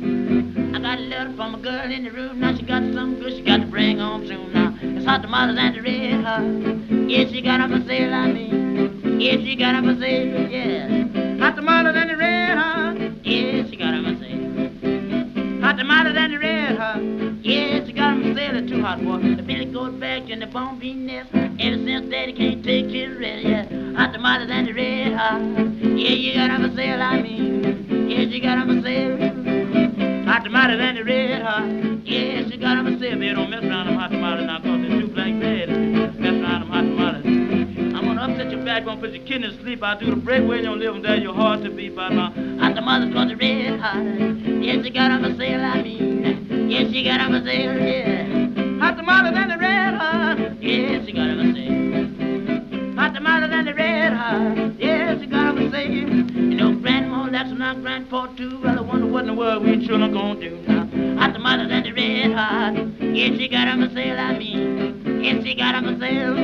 I 0.75 0.79
got 0.79 0.99
a 0.99 1.03
letter 1.03 1.33
from 1.35 1.57
a 1.57 1.59
girl 1.59 1.91
in 1.91 2.05
the 2.05 2.11
room. 2.11 2.39
Now 2.39 2.57
she 2.57 2.63
got 2.63 2.83
something 2.95 3.19
good 3.19 3.33
she 3.33 3.43
got 3.43 3.59
to 3.59 3.67
bring 3.67 3.99
home 3.99 4.25
soon. 4.27 4.53
Now 4.53 4.73
it's 4.81 5.05
hot 5.05 5.23
tomatoes 5.23 5.57
than 5.57 5.75
the 5.75 5.83
red 5.83 6.25
hot. 6.25 7.11
Yeah, 7.11 7.27
she 7.27 7.43
got 7.43 7.69
for 7.69 7.85
sale. 7.89 8.15
I 8.15 8.31
mean, 8.31 9.21
yeah, 9.21 9.33
she 9.33 9.57
got 9.57 9.83
for 9.83 9.99
sale. 9.99 10.49
Yeah, 10.49 11.39
hot 11.43 11.57
tomatoes 11.57 11.95
than 11.95 12.07
the 12.07 12.17
red 12.17 12.57
hot. 12.57 12.97
Yeah, 13.27 13.67
she 13.69 13.77
got 13.77 13.93
for 14.05 14.15
sale. 14.23 15.61
Hot 15.63 15.77
tomatoes 15.77 16.15
than 16.15 16.31
the 16.31 16.39
red 16.39 16.79
hot. 16.79 17.16
Yeah, 17.47 17.87
she 17.87 17.93
got 17.93 18.19
for 18.19 18.35
sale. 18.35 18.59
Too 18.67 18.83
hot 18.83 18.99
for 18.99 19.23
the 19.23 19.41
belly 19.41 19.67
goes 19.67 19.95
back 20.01 20.29
in 20.29 20.41
the 20.41 20.49
bone 20.49 20.83
nest. 21.07 21.31
Ever 21.33 21.79
since 21.79 22.11
daddy 22.11 22.33
can't 22.33 22.65
take 22.65 22.91
his 22.91 23.17
rest. 23.23 23.47
Yeah, 23.47 23.63
hot 23.95 24.13
tomatoes 24.13 24.49
than 24.49 24.67
the 24.67 24.75
red 24.75 25.15
hot. 25.15 25.39
Yeah, 25.95 26.11
you 26.11 26.35
got 26.35 26.59
for 26.59 26.75
sale, 26.75 27.01
I 27.01 27.23
mean. 27.23 28.11
Yes, 28.11 28.35
you 28.35 28.43
got 28.43 28.67
for 28.67 28.83
sale. 28.83 29.15
Hot 30.27 30.43
tomatoes 30.43 30.81
and 30.83 30.99
the 30.99 31.05
red 31.05 31.43
hot. 31.43 31.71
Yes, 32.03 32.51
you 32.51 32.59
got 32.59 32.83
for 32.83 32.99
sale. 32.99 33.15
Baby, 33.15 33.31
don't 33.31 33.49
mess 33.49 33.63
around 33.63 33.87
them 33.87 33.95
hot 33.95 34.11
tomatoes 34.11 34.47
now, 34.51 34.59
cause 34.59 34.83
they're 34.83 34.99
too 34.99 35.07
blank 35.15 35.39
bad. 35.39 35.71
Mess 36.19 36.35
around 36.43 36.67
them 36.67 36.71
hot 36.75 36.83
tomatoes. 36.83 37.95
I'm 37.95 38.11
gonna 38.11 38.27
upset 38.27 38.51
your 38.51 38.65
back, 38.65 38.87
gonna 38.87 39.01
put 39.01 39.15
your 39.15 39.23
kidneys 39.23 39.55
to 39.55 39.63
sleep. 39.63 39.85
I'll 39.85 39.97
do 39.97 40.11
the 40.11 40.19
breakaway 40.19 40.59
in 40.59 40.65
your 40.65 40.75
living 40.75 41.03
there, 41.03 41.15
your 41.15 41.33
heart 41.33 41.63
to 41.63 41.71
beat 41.71 41.95
by 41.95 42.11
my 42.11 42.27
hot 42.59 42.75
tomatoes 42.75 43.15
cause 43.15 43.31
the 43.31 43.39
red 43.39 43.79
hot. 43.79 44.03
Yes, 44.67 44.83
you 44.83 44.91
got 44.91 45.15
for 45.23 45.31
sale, 45.39 45.63
I 45.63 45.83
mean. 45.87 46.46
Yes, 46.69 46.93
you 46.93 47.05
got 47.05 47.31
for 47.31 47.45
sale, 47.47 47.79
yeah. 47.79 48.81
Hot 48.81 48.97
tomatoes 48.97 49.35
and 49.37 49.51
the 49.53 49.59
red 49.59 49.95
hot. 49.95 50.39
Yes, 50.61 51.07
you 51.07 51.15
got 51.15 51.31
for 51.39 51.55
sale. 51.55 52.97
Hot 52.97 53.15
tomatoes 53.15 53.51
and 53.53 53.69
the 53.69 53.75
red 53.75 54.13
hot. 54.13 54.75
Yes, 54.81 55.21
you 55.21 55.29
got 55.29 55.55
for 55.57 55.71
sale. 55.71 55.91
You 55.91 56.57
know, 56.57 56.75
grandma, 56.81 57.31
that's 57.31 57.51
not 57.53 57.81
grandpa 57.83 58.27
too. 58.35 58.61
Well, 58.65 58.79
I 58.79 58.83
wonder 58.83 59.07
what 59.07 59.21
in 59.21 59.29
the 59.29 59.35
world 59.35 59.63
we 59.65 59.87
children 59.87 60.13
gonna 60.13 60.41
do 60.41 60.57
now. 60.67 61.21
Hot 61.21 61.33
tomatoes 61.35 61.71
and 61.71 61.87
the 61.87 61.93
red 61.93 62.33
hot. 62.33 62.75
Yes, 63.15 63.39
she 63.39 63.49
got 63.49 63.79
for 63.79 63.95
sale, 63.95 64.19
I 64.19 64.37
mean. 64.37 65.23
Yes, 65.23 65.45
she 65.45 65.55
got 65.55 65.83
for 65.85 65.99
sale. 66.01 66.35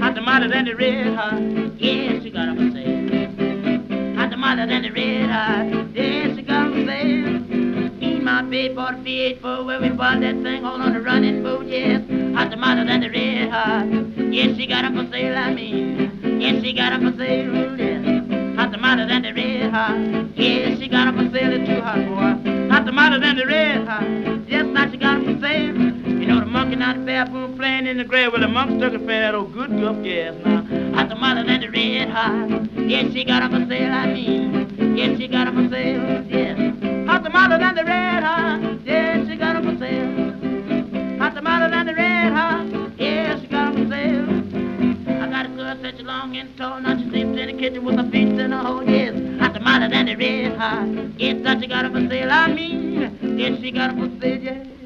Hot 0.00 0.14
tomatoes 0.14 0.52
and 0.54 0.66
the 0.66 0.74
red 0.74 1.14
hot. 1.14 1.40
Yes, 1.78 2.22
she 2.22 2.30
got 2.30 2.56
for 2.56 2.70
sale. 2.72 4.16
Hot 4.16 4.30
tomatoes 4.30 4.68
and 4.70 4.84
the 4.84 4.90
red 4.90 5.28
hot. 5.28 5.94
Yes, 5.94 6.34
she 6.34 6.42
got 6.42 6.72
for 6.72 6.86
sale. 6.86 7.47
Me 8.38 8.66
and 8.66 8.76
my 8.76 8.88
baby 8.92 8.94
bought 8.94 8.94
a 8.94 8.98
V8 8.98 9.40
for 9.40 9.64
where 9.64 9.80
we 9.80 9.88
bought 9.90 10.20
that 10.20 10.40
thing 10.44 10.64
all 10.64 10.80
on 10.80 10.92
the 10.92 11.00
running 11.00 11.42
boat, 11.42 11.66
yes. 11.66 12.02
Hot 12.36 12.50
tomatoes 12.52 12.86
and 12.88 13.02
the 13.02 13.10
red 13.10 13.50
hot. 13.50 14.32
Yes, 14.32 14.56
she 14.56 14.66
got 14.66 14.84
'em 14.84 14.94
for 14.94 15.10
sale, 15.10 15.36
I 15.36 15.52
mean. 15.52 16.38
Yes, 16.40 16.62
she 16.62 16.72
got 16.72 16.92
'em 16.92 17.10
for 17.10 17.18
sale, 17.18 17.76
yes. 17.76 18.56
Hot 18.56 18.70
tomatoes 18.70 19.10
and 19.10 19.24
the 19.24 19.34
red 19.34 19.70
hot. 19.72 19.98
Yes, 20.36 20.78
she 20.78 20.86
got 20.86 21.08
'em 21.08 21.16
for 21.18 21.36
sale, 21.36 21.52
it's 21.52 21.68
too 21.68 21.80
hot, 21.80 21.98
boy. 22.06 22.70
Hot 22.70 22.86
tomatoes 22.86 23.22
and 23.24 23.38
the 23.40 23.46
red 23.46 23.88
hot. 23.88 24.06
Yes, 24.48 24.66
now 24.66 24.88
she 24.88 24.96
got 24.98 25.14
'em 25.16 25.24
for 25.24 25.40
sale. 25.44 25.74
You 26.20 26.26
know 26.28 26.38
the 26.38 26.46
monkey 26.46 26.76
now 26.76 26.92
the 26.92 27.00
bathroom 27.00 27.56
playing 27.58 27.88
in 27.88 27.96
the 27.98 28.04
grave 28.04 28.30
with 28.30 28.42
the 28.42 28.48
monkey 28.48 28.78
stuck 28.78 28.92
in 28.92 29.00
playing 29.04 29.22
that 29.22 29.34
old 29.34 29.52
good 29.52 29.70
guff 29.80 29.96
gas 30.04 30.34
now. 30.44 30.62
Hot 30.94 31.08
tomatoes 31.10 31.46
and 31.48 31.62
the 31.64 31.70
red 31.70 32.08
hot. 32.08 32.68
Yes, 32.86 33.12
she 33.12 33.24
got 33.24 33.42
'em 33.42 33.50
for 33.50 33.66
sale, 33.68 33.92
I 33.92 34.06
mean. 34.12 34.94
Yes, 34.96 35.18
she 35.18 35.26
got 35.26 35.48
'em 35.48 35.54
for 35.56 35.74
sale, 35.74 36.24
yes. 36.30 36.37
Hot 37.48 37.56
tomatoes 37.56 37.68
and 37.70 37.78
the 37.78 37.84
red 37.84 38.22
hot. 38.22 38.60
Yes, 38.84 39.26
she 39.26 39.36
got 39.36 39.56
'em 39.56 39.62
for 39.64 39.78
sale. 39.82 41.18
Hot 41.18 41.34
tomatoes 41.34 41.72
and 41.72 41.88
the 41.88 41.94
red 41.94 42.30
hot. 42.30 42.66
Yes, 42.98 43.40
she 43.40 43.46
got 43.46 43.68
'em 43.68 43.84
for 43.84 43.88
sale. 43.88 45.22
I 45.22 45.26
got 45.30 45.46
a 45.46 45.48
girl 45.48 45.76
such 45.80 46.00
long 46.04 46.36
and 46.36 46.54
tall. 46.58 46.78
Now 46.78 46.98
she 46.98 47.08
sleeps 47.08 47.38
in 47.40 47.46
the 47.46 47.54
kitchen 47.54 47.84
with 47.86 47.96
her 47.96 48.10
feet 48.10 48.38
in 48.38 48.52
a 48.52 48.62
hole. 48.62 48.84
Yes, 48.84 49.14
hot 49.40 49.54
tomatoes 49.54 49.92
and 49.94 50.08
the 50.08 50.16
red 50.16 50.58
hot. 50.58 50.88
Now 50.88 51.58
she 51.58 51.66
got 51.68 51.86
'em 51.86 51.92
for 51.94 52.06
sale. 52.10 52.30
I 52.30 52.52
mean, 52.52 53.38
yes, 53.38 53.58
she 53.62 53.70
got 53.70 53.90
'em 53.92 53.96
for 53.96 54.20
sale. 54.20 54.42
Yeah. 54.42 54.77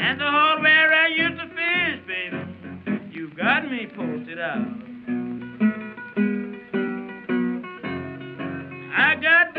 And 0.00 0.20
the 0.20 0.30
hole 0.30 0.60
where 0.60 0.92
I 0.92 1.08
used 1.08 1.38
to 1.38 1.48
fish, 1.48 2.00
baby, 2.06 2.38
you 3.10 3.30
got 3.36 3.70
me 3.70 3.86
posted 3.94 4.38
out. 4.38 4.66
I 8.94 9.14
got 9.16 9.52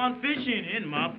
someone 0.00 0.22
fishing 0.22 0.64
in 0.76 0.88
my 0.88 1.09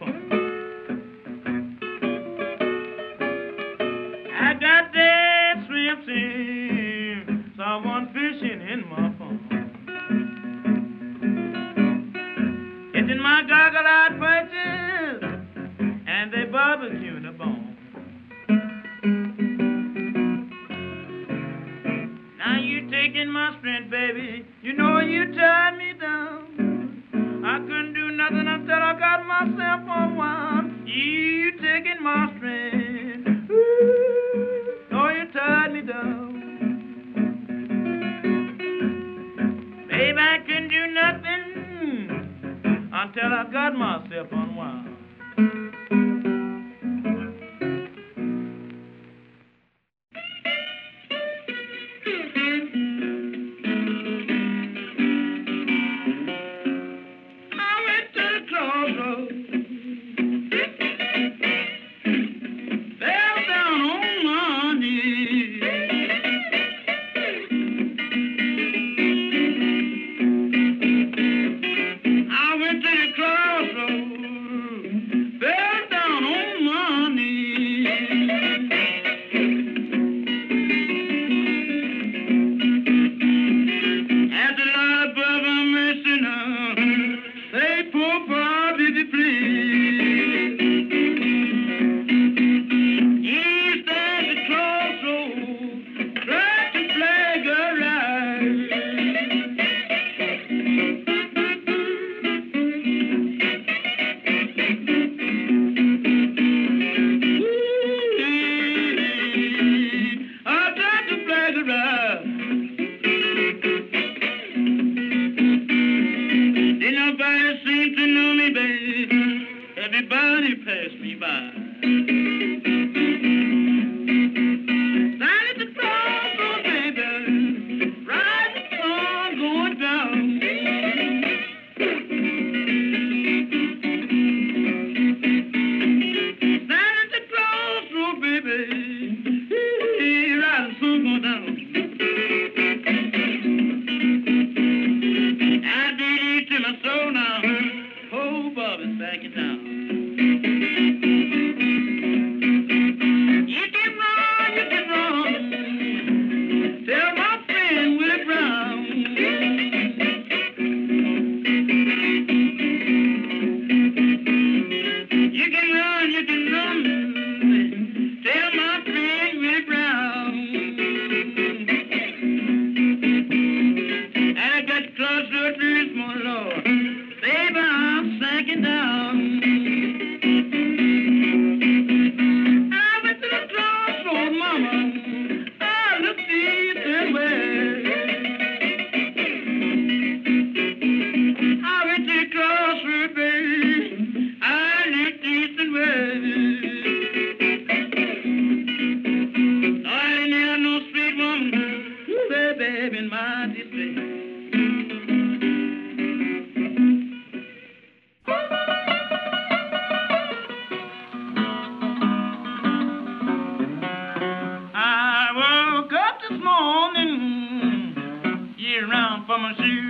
on. 219.59 219.80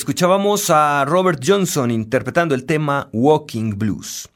Escuchábamos 0.00 0.70
a 0.70 1.04
Robert 1.04 1.42
Johnson 1.46 1.90
interpretando 1.90 2.54
el 2.54 2.64
tema 2.64 3.10
Walking 3.12 3.76
Blues. 3.76 4.30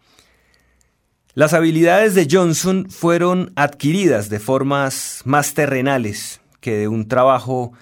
Las 1.32 1.54
habilidades 1.54 2.14
de 2.14 2.28
Johnson 2.30 2.90
fueron 2.90 3.50
adquiridas 3.56 4.28
de 4.28 4.40
formas 4.40 5.22
más 5.24 5.54
terrenales 5.54 6.42
que 6.60 6.76
de 6.76 6.86
un 6.86 7.08
trabajo 7.08 7.72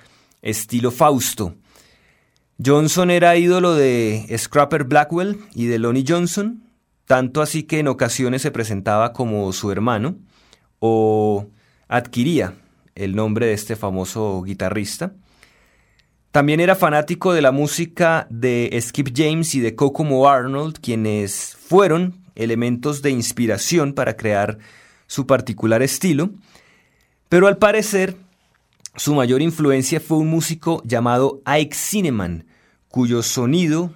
estilo 0.43 0.93
Fausto. 0.93 1.57
Johnson 2.65 3.11
era 3.11 3.37
ídolo 3.37 3.75
de 3.75 4.33
Scrapper 4.39 4.85
Blackwell 4.85 5.41
y 5.53 5.67
de 5.67 5.81
Lonnie 5.81 6.05
Johnson, 6.07 6.63
tanto 7.07 7.43
así 7.43 7.65
que 7.65 7.81
en 7.81 7.89
ocasiones 7.89 8.43
se 8.43 8.53
presentaba 8.53 9.13
como 9.13 9.53
su 9.53 9.73
hermano 9.73 10.15
o 10.79 11.49
adquiría 11.89 12.55
el 12.95 13.17
nombre 13.17 13.47
de 13.47 13.55
este 13.55 13.75
famoso 13.75 14.41
guitarrista. 14.45 15.15
También 16.33 16.61
era 16.61 16.75
fanático 16.75 17.35
de 17.35 17.43
la 17.43 17.53
música 17.53 18.27
de 18.31 18.75
Skip 18.81 19.11
James 19.15 19.55
y 19.55 19.61
de 19.61 19.75
Kokomo 19.75 20.27
Arnold, 20.31 20.79
quienes 20.81 21.59
fueron 21.61 22.15
elementos 22.35 23.03
de 23.03 23.11
inspiración 23.11 23.93
para 23.93 24.17
crear 24.17 24.57
su 25.07 25.27
particular 25.27 25.83
estilo, 25.83 26.31
pero 27.29 27.49
al 27.49 27.59
parecer 27.59 28.17
su 28.97 29.15
mayor 29.15 29.43
influencia 29.43 30.01
fue 30.01 30.17
un 30.17 30.29
músico 30.29 30.83
llamado 30.87 31.43
Ike 31.45 31.77
Cineman, 31.77 32.47
cuyo 32.89 33.23
sonido 33.23 33.93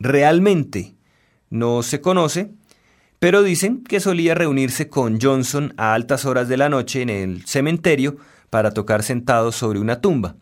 realmente 0.00 0.94
no 1.50 1.82
se 1.82 2.00
conoce, 2.00 2.50
pero 3.18 3.42
dicen 3.42 3.84
que 3.84 4.00
solía 4.00 4.34
reunirse 4.34 4.88
con 4.88 5.20
Johnson 5.20 5.74
a 5.76 5.92
altas 5.92 6.24
horas 6.24 6.48
de 6.48 6.56
la 6.56 6.70
noche 6.70 7.02
en 7.02 7.10
el 7.10 7.44
cementerio 7.44 8.16
para 8.48 8.70
tocar 8.70 9.02
sentado 9.02 9.52
sobre 9.52 9.80
una 9.80 10.00
tumba. 10.00 10.36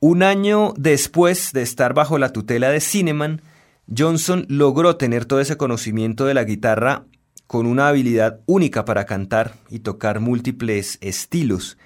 Un 0.00 0.22
año 0.22 0.74
después 0.76 1.52
de 1.52 1.62
estar 1.62 1.94
bajo 1.94 2.18
la 2.18 2.32
tutela 2.32 2.68
de 2.68 2.80
Cineman, 2.80 3.40
Johnson 3.96 4.44
logró 4.48 4.96
tener 4.96 5.24
todo 5.24 5.40
ese 5.40 5.56
conocimiento 5.56 6.26
de 6.26 6.34
la 6.34 6.44
guitarra 6.44 7.06
con 7.46 7.66
una 7.66 7.88
habilidad 7.88 8.40
única 8.46 8.84
para 8.84 9.06
cantar 9.06 9.54
y 9.70 9.78
tocar 9.78 10.20
múltiples 10.20 10.98
estilos. 11.00 11.78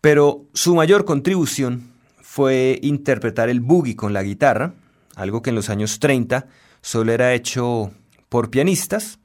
Pero 0.00 0.44
su 0.52 0.74
mayor 0.74 1.04
contribución 1.04 1.90
fue 2.20 2.78
interpretar 2.82 3.48
el 3.48 3.60
boogie 3.60 3.96
con 3.96 4.12
la 4.12 4.22
guitarra, 4.22 4.74
algo 5.16 5.42
que 5.42 5.50
en 5.50 5.56
los 5.56 5.70
años 5.70 5.98
30 5.98 6.46
solo 6.80 7.12
era 7.12 7.34
hecho 7.34 7.90
por 8.28 8.50
pianistas, 8.50 9.18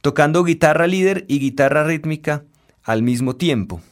tocando 0.00 0.44
guitarra 0.44 0.86
líder 0.86 1.24
y 1.28 1.38
guitarra 1.40 1.84
rítmica 1.84 2.44
al 2.82 3.02
mismo 3.02 3.36
tiempo. 3.36 3.82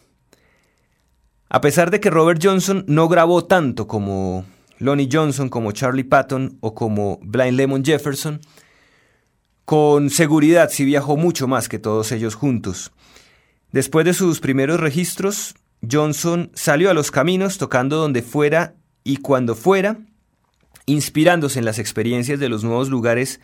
A 1.48 1.60
pesar 1.60 1.90
de 1.90 2.00
que 2.00 2.10
Robert 2.10 2.40
Johnson 2.42 2.84
no 2.88 3.08
grabó 3.08 3.44
tanto 3.44 3.86
como 3.86 4.44
Lonnie 4.78 5.08
Johnson, 5.10 5.48
como 5.48 5.72
Charlie 5.72 6.04
Patton 6.04 6.58
o 6.60 6.74
como 6.74 7.18
Blind 7.22 7.56
Lemon 7.56 7.84
Jefferson, 7.84 8.40
con 9.64 10.10
seguridad 10.10 10.70
sí 10.70 10.84
viajó 10.84 11.16
mucho 11.16 11.46
más 11.48 11.68
que 11.68 11.78
todos 11.78 12.12
ellos 12.12 12.34
juntos. 12.34 12.92
Después 13.72 14.04
de 14.04 14.14
sus 14.14 14.40
primeros 14.40 14.80
registros, 14.80 15.54
Johnson 15.88 16.50
salió 16.54 16.90
a 16.90 16.94
los 16.94 17.10
caminos 17.10 17.58
tocando 17.58 17.96
donde 17.96 18.22
fuera 18.22 18.74
y 19.04 19.18
cuando 19.18 19.54
fuera, 19.54 19.98
inspirándose 20.86 21.58
en 21.58 21.64
las 21.64 21.78
experiencias 21.78 22.40
de 22.40 22.48
los 22.48 22.64
nuevos 22.64 22.88
lugares 22.88 23.40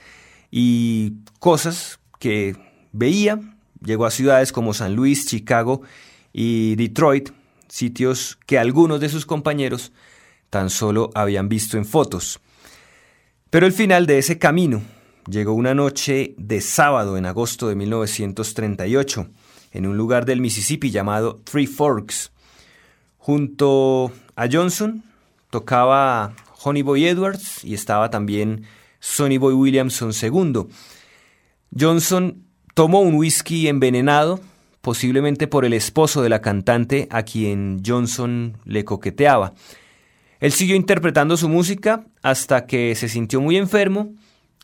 y 0.50 1.14
cosas 1.38 2.00
que 2.18 2.56
veía. 2.92 3.40
Llegó 3.84 4.06
a 4.06 4.10
ciudades 4.10 4.52
como 4.52 4.74
San 4.74 4.94
Luis, 4.94 5.26
Chicago 5.26 5.82
y 6.32 6.76
Detroit, 6.76 7.30
sitios 7.72 8.38
que 8.46 8.58
algunos 8.58 9.00
de 9.00 9.08
sus 9.08 9.24
compañeros 9.24 9.92
tan 10.50 10.68
solo 10.68 11.10
habían 11.14 11.48
visto 11.48 11.78
en 11.78 11.86
fotos. 11.86 12.38
Pero 13.48 13.64
el 13.64 13.72
final 13.72 14.04
de 14.04 14.18
ese 14.18 14.38
camino 14.38 14.82
llegó 15.26 15.54
una 15.54 15.72
noche 15.72 16.34
de 16.36 16.60
sábado 16.60 17.16
en 17.16 17.24
agosto 17.24 17.68
de 17.68 17.74
1938, 17.74 19.26
en 19.72 19.86
un 19.86 19.96
lugar 19.96 20.26
del 20.26 20.42
Mississippi 20.42 20.90
llamado 20.90 21.40
Three 21.44 21.66
Forks. 21.66 22.30
Junto 23.16 24.12
a 24.36 24.48
Johnson 24.52 25.02
tocaba 25.48 26.34
Honey 26.62 26.82
Boy 26.82 27.06
Edwards 27.06 27.64
y 27.64 27.72
estaba 27.72 28.10
también 28.10 28.66
Sonny 29.00 29.38
Boy 29.38 29.54
Williamson 29.54 30.12
II. 30.12 30.66
Johnson 31.78 32.44
tomó 32.74 33.00
un 33.00 33.14
whisky 33.14 33.68
envenenado 33.68 34.40
posiblemente 34.82 35.46
por 35.46 35.64
el 35.64 35.72
esposo 35.72 36.22
de 36.22 36.28
la 36.28 36.42
cantante 36.42 37.08
a 37.10 37.22
quien 37.22 37.82
Johnson 37.86 38.58
le 38.64 38.84
coqueteaba. 38.84 39.54
Él 40.40 40.52
siguió 40.52 40.74
interpretando 40.74 41.36
su 41.36 41.48
música 41.48 42.04
hasta 42.20 42.66
que 42.66 42.94
se 42.96 43.08
sintió 43.08 43.40
muy 43.40 43.56
enfermo 43.56 44.12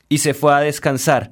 y 0.09 0.19
se 0.19 0.35
fue 0.35 0.53
a 0.53 0.59
descansar. 0.59 1.31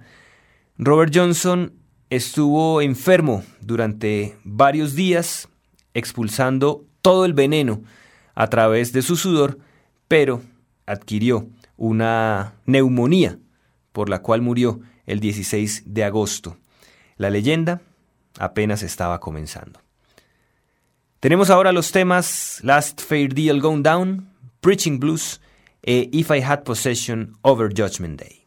Robert 0.79 1.13
Johnson 1.15 1.73
estuvo 2.11 2.81
enfermo 2.81 3.43
durante 3.61 4.37
varios 4.45 4.95
días, 4.95 5.49
expulsando 5.93 6.87
todo 7.03 7.25
el 7.25 7.35
veneno 7.35 7.83
a 8.37 8.49
través 8.49 8.93
de 8.93 9.03
su 9.03 9.17
sudor, 9.17 9.59
pero 10.07 10.43
adquirió 10.87 11.49
una 11.77 12.55
neumonía 12.67 13.39
por 13.93 14.09
la 14.09 14.23
cual 14.23 14.43
murió 14.43 14.81
el 15.07 15.19
16 15.19 15.83
de 15.87 16.05
agosto. 16.05 16.59
La 17.17 17.31
leyenda 17.31 17.81
apenas 18.39 18.83
estaba 18.83 19.21
comenzando. 19.21 19.81
Tenemos 21.21 21.51
ahora 21.51 21.73
los 21.73 21.93
temas 21.93 22.61
Last 22.63 23.01
Fair 23.01 23.33
Deal 23.33 23.61
Gone 23.61 23.83
Down, 23.83 24.31
Preaching 24.61 24.99
Blues 24.99 25.41
e 25.83 26.09
If 26.13 26.31
I 26.31 26.43
Had 26.43 26.63
Possession 26.63 27.37
Over 27.43 27.69
Judgment 27.75 28.21
Day. 28.21 28.46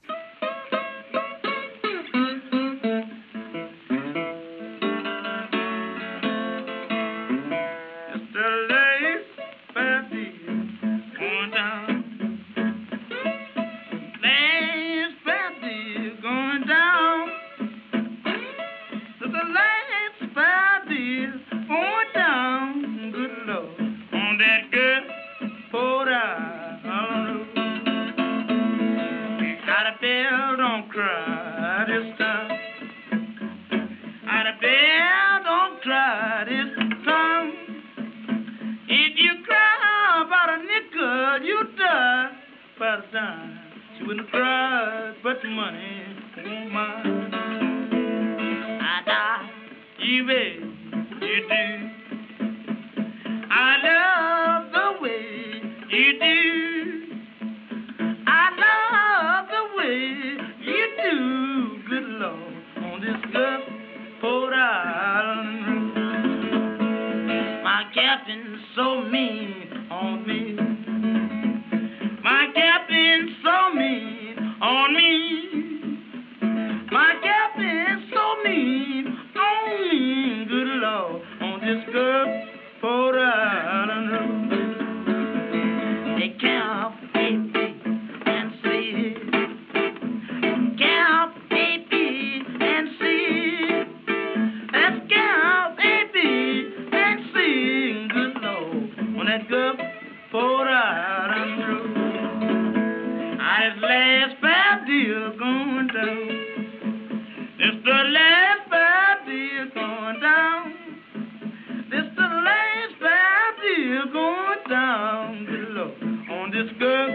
down 114.70 115.46
below 115.46 115.92
on 116.32 116.52
this 116.52 116.70
good 116.78 117.10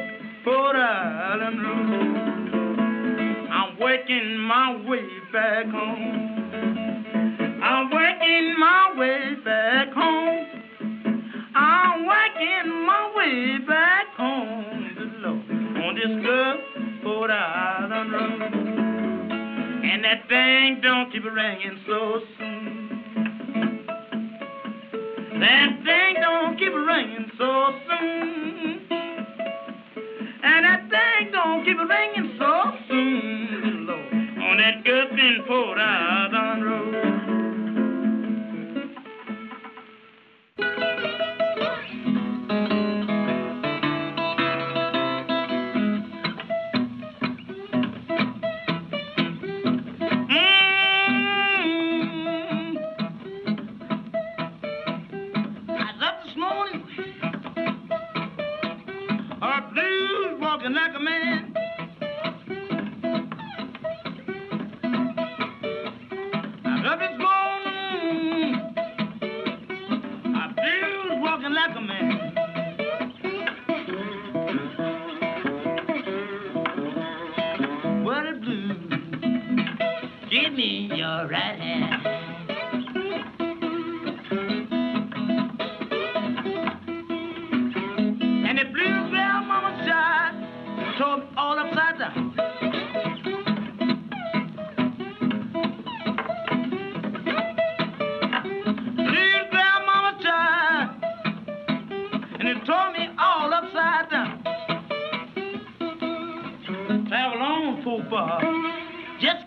Port 0.45 0.75
Island 0.75 1.63
road. 1.63 3.49
I'm 3.49 3.79
working 3.79 4.39
my 4.39 4.77
way 4.89 5.07
back 5.33 5.67
home. 5.67 6.35
I'm 7.63 7.91
working 7.93 8.55
my 8.59 8.95
way 8.99 9.37
back 9.45 9.93
home. 9.93 10.47
I'm 11.55 12.07
working 12.07 12.87
my 12.87 13.13
way 13.15 13.59
back 13.69 14.07
home 14.17 14.91
below 14.97 15.41
on 15.87 15.95
this 15.95 16.15
good 16.27 17.05
Port 17.05 17.31
Island 17.31 18.13
road. 18.13 18.43
And 19.85 20.05
that 20.05 20.29
thing 20.29 20.81
don't 20.83 21.13
keep 21.13 21.25
ringing 21.25 21.79
so 21.87 22.21
soon. 22.37 22.54
That 25.41 25.83
thing 25.85 26.15
don't 26.21 26.59
keep 26.59 26.73
ringing 26.73 27.31
so 27.37 27.71
soon. 27.89 28.87
And 30.43 30.65
that 30.65 30.89
thing 30.89 31.33
don't 31.33 31.65
keep 31.65 31.79
ringing 31.79 32.37
so 32.39 32.73
soon, 32.89 33.87
Lord. 33.87 34.15
On 34.15 34.57
that 34.59 34.85
good 34.85 35.15
Port 35.47 35.79
Island 35.79 36.65
road. 36.65 37.14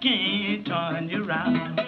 can't 0.01 0.65
turn. 0.65 1.86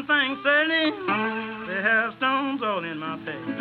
One 0.00 0.06
thing 0.06 0.36
certainly, 0.42 0.90
they 1.66 1.82
have 1.82 2.14
stones 2.16 2.62
all 2.64 2.84
in 2.84 2.98
my 2.98 3.16
face. 3.18 3.56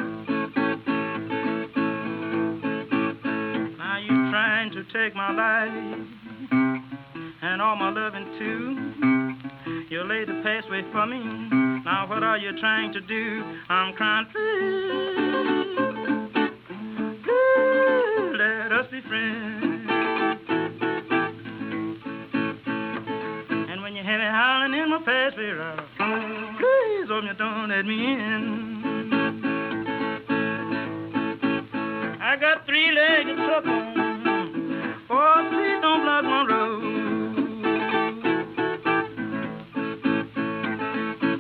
Now 3.77 3.97
you 3.97 4.31
trying 4.31 4.71
to 4.71 4.83
take 4.93 5.15
my 5.15 5.31
life 5.31 5.73
and 7.41 7.61
all 7.61 7.75
my 7.75 7.89
loving 7.89 8.25
too. 8.39 8.77
You 9.89 10.03
laid 10.03 10.27
the 10.29 10.41
pathway 10.43 10.83
for 10.91 11.05
me. 11.05 11.19
Now 11.83 12.07
what 12.07 12.23
are 12.23 12.37
you 12.37 12.57
trying 12.59 12.93
to 12.93 13.01
do? 13.01 13.43
I'm 13.69 13.93
crying, 13.95 14.25
please, 14.31 15.65
please 17.23 18.37
let 18.37 18.71
us 18.71 18.87
be 18.91 19.01
friends. 19.07 19.68
Let 27.80 27.86
me 27.86 27.95
in. 27.95 29.07
I 32.21 32.36
got 32.36 32.65
three-legged 32.65 33.38
trouble. 33.38 33.93
Oh, 35.09 35.47
please 35.49 35.80
don't 35.82 36.01
block 36.03 36.23
my 36.25 36.43
road. 36.45 36.84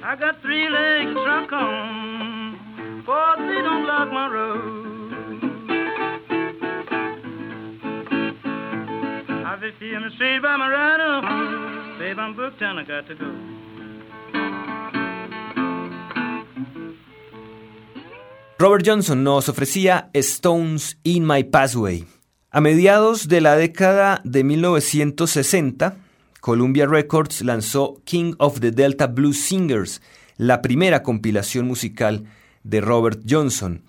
I 0.01 0.15
got 0.15 0.41
three 0.41 0.69
legs 0.69 1.11
truck 1.11 1.51
on. 1.51 3.03
Boy, 3.05 3.33
please 3.35 3.63
don't 3.65 3.83
block 3.83 4.09
my 4.13 4.27
road. 4.31 5.11
I 9.45 9.57
be 9.59 9.71
feeling 9.77 10.11
straight 10.15 10.41
by 10.41 10.55
my 10.55 10.69
rider. 10.71 11.21
Babe, 11.99 12.17
I'm 12.17 12.33
booked 12.33 12.61
and 12.61 12.79
I 12.79 12.83
got 12.85 13.07
to 13.09 13.15
go. 13.15 13.48
Robert 18.61 18.83
Johnson 18.85 19.23
nos 19.23 19.47
ofrecía 19.47 20.09
Stones 20.11 20.99
in 21.03 21.25
My 21.25 21.45
Pathway. 21.45 22.03
A 22.51 22.59
mediados 22.59 23.29
de 23.29 23.39
la 23.39 23.55
década 23.55 24.19
de 24.25 24.43
1960, 24.43 25.95
Columbia 26.41 26.85
Records 26.85 27.41
lanzó 27.41 28.01
King 28.03 28.33
of 28.37 28.59
the 28.59 28.71
Delta 28.71 29.07
Blues 29.07 29.39
Singers, 29.39 30.01
la 30.35 30.61
primera 30.61 31.03
compilación 31.03 31.67
musical 31.67 32.25
de 32.63 32.81
Robert 32.81 33.21
Johnson. 33.25 33.81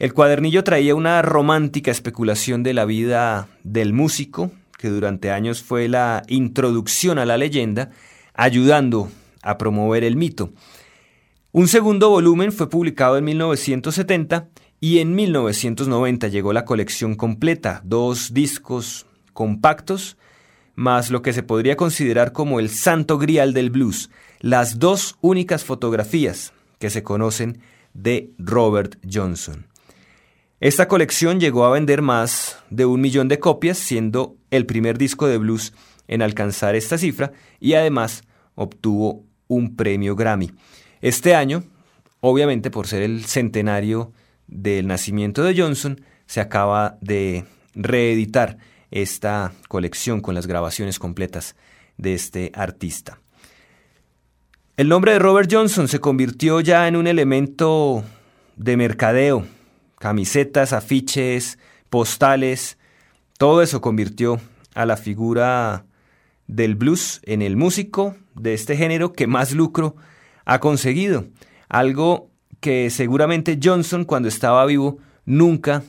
El 0.00 0.12
cuadernillo 0.12 0.64
traía 0.64 0.96
una 0.96 1.22
romántica 1.22 1.92
especulación 1.92 2.64
de 2.64 2.74
la 2.74 2.86
vida 2.86 3.46
del 3.62 3.92
músico, 3.92 4.50
que 4.76 4.88
durante 4.88 5.30
años 5.30 5.62
fue 5.62 5.86
la 5.86 6.24
introducción 6.26 7.20
a 7.20 7.26
la 7.26 7.36
leyenda, 7.36 7.90
ayudando 8.34 9.08
a 9.42 9.56
promover 9.56 10.02
el 10.02 10.16
mito. 10.16 10.52
Un 11.52 11.66
segundo 11.66 12.10
volumen 12.10 12.52
fue 12.52 12.70
publicado 12.70 13.18
en 13.18 13.24
1970 13.24 14.48
y 14.78 15.00
en 15.00 15.16
1990 15.16 16.28
llegó 16.28 16.52
la 16.52 16.64
colección 16.64 17.16
completa, 17.16 17.80
dos 17.84 18.32
discos 18.32 19.06
compactos, 19.32 20.16
más 20.76 21.10
lo 21.10 21.22
que 21.22 21.32
se 21.32 21.42
podría 21.42 21.76
considerar 21.76 22.30
como 22.30 22.60
el 22.60 22.70
santo 22.70 23.18
grial 23.18 23.52
del 23.52 23.70
blues, 23.70 24.10
las 24.38 24.78
dos 24.78 25.18
únicas 25.22 25.64
fotografías 25.64 26.52
que 26.78 26.88
se 26.88 27.02
conocen 27.02 27.58
de 27.94 28.30
Robert 28.38 29.00
Johnson. 29.12 29.66
Esta 30.60 30.86
colección 30.86 31.40
llegó 31.40 31.64
a 31.64 31.72
vender 31.72 32.00
más 32.00 32.58
de 32.70 32.86
un 32.86 33.00
millón 33.00 33.26
de 33.26 33.40
copias, 33.40 33.76
siendo 33.76 34.36
el 34.52 34.66
primer 34.66 34.98
disco 34.98 35.26
de 35.26 35.38
blues 35.38 35.72
en 36.06 36.22
alcanzar 36.22 36.76
esta 36.76 36.96
cifra 36.96 37.32
y 37.58 37.74
además 37.74 38.22
obtuvo 38.54 39.24
un 39.48 39.74
premio 39.74 40.14
Grammy. 40.14 40.52
Este 41.00 41.34
año, 41.34 41.64
obviamente 42.20 42.70
por 42.70 42.86
ser 42.86 43.02
el 43.02 43.24
centenario 43.24 44.12
del 44.46 44.86
nacimiento 44.86 45.42
de 45.42 45.58
Johnson, 45.58 46.00
se 46.26 46.40
acaba 46.40 46.98
de 47.00 47.44
reeditar 47.74 48.58
esta 48.90 49.52
colección 49.68 50.20
con 50.20 50.34
las 50.34 50.46
grabaciones 50.46 50.98
completas 50.98 51.56
de 51.96 52.14
este 52.14 52.52
artista. 52.54 53.18
El 54.76 54.88
nombre 54.88 55.12
de 55.12 55.18
Robert 55.18 55.50
Johnson 55.52 55.88
se 55.88 56.00
convirtió 56.00 56.60
ya 56.60 56.88
en 56.88 56.96
un 56.96 57.06
elemento 57.06 58.04
de 58.56 58.76
mercadeo. 58.76 59.46
Camisetas, 59.98 60.72
afiches, 60.72 61.58
postales, 61.90 62.78
todo 63.38 63.62
eso 63.62 63.80
convirtió 63.80 64.40
a 64.74 64.86
la 64.86 64.96
figura 64.96 65.84
del 66.46 66.74
blues 66.74 67.20
en 67.24 67.42
el 67.42 67.56
músico 67.56 68.16
de 68.34 68.54
este 68.54 68.76
género 68.76 69.12
que 69.12 69.26
más 69.26 69.52
lucro 69.52 69.96
ha 70.50 70.58
conseguido. 70.58 71.26
Algo 71.68 72.28
que 72.58 72.90
seguramente 72.90 73.60
Johnson 73.62 74.04
cuando 74.04 74.28
estaba 74.28 74.66
vivo 74.66 74.98
nunca 75.24 75.84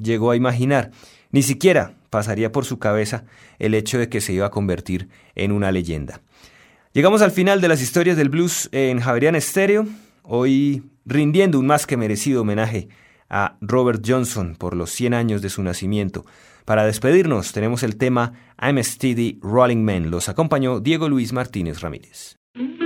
llegó 0.00 0.30
a 0.30 0.36
imaginar. 0.36 0.90
Ni 1.32 1.42
siquiera 1.42 1.92
pasaría 2.08 2.50
por 2.50 2.64
su 2.64 2.78
cabeza 2.78 3.24
el 3.58 3.74
hecho 3.74 3.98
de 3.98 4.08
que 4.08 4.22
se 4.22 4.32
iba 4.32 4.46
a 4.46 4.50
convertir 4.50 5.10
en 5.34 5.52
una 5.52 5.70
leyenda. 5.70 6.22
Llegamos 6.94 7.20
al 7.20 7.30
final 7.30 7.60
de 7.60 7.68
las 7.68 7.82
historias 7.82 8.16
del 8.16 8.30
blues 8.30 8.70
en 8.72 9.00
Javerian 9.00 9.34
Estéreo. 9.34 9.86
hoy 10.22 10.82
rindiendo 11.04 11.60
un 11.60 11.66
más 11.66 11.86
que 11.86 11.98
merecido 11.98 12.40
homenaje 12.40 12.88
a 13.28 13.58
Robert 13.60 14.02
Johnson 14.04 14.56
por 14.56 14.74
los 14.74 14.90
100 14.92 15.12
años 15.12 15.42
de 15.42 15.50
su 15.50 15.62
nacimiento. 15.62 16.24
Para 16.64 16.86
despedirnos 16.86 17.52
tenemos 17.52 17.82
el 17.82 17.98
tema 17.98 18.32
I'm 18.58 18.82
Steady 18.82 19.38
Rolling 19.42 19.84
Man. 19.84 20.10
Los 20.10 20.30
acompañó 20.30 20.80
Diego 20.80 21.06
Luis 21.10 21.34
Martínez 21.34 21.82
Ramírez. 21.82 22.36
but 22.56 22.85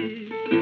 Mm-hmm. 0.00 0.59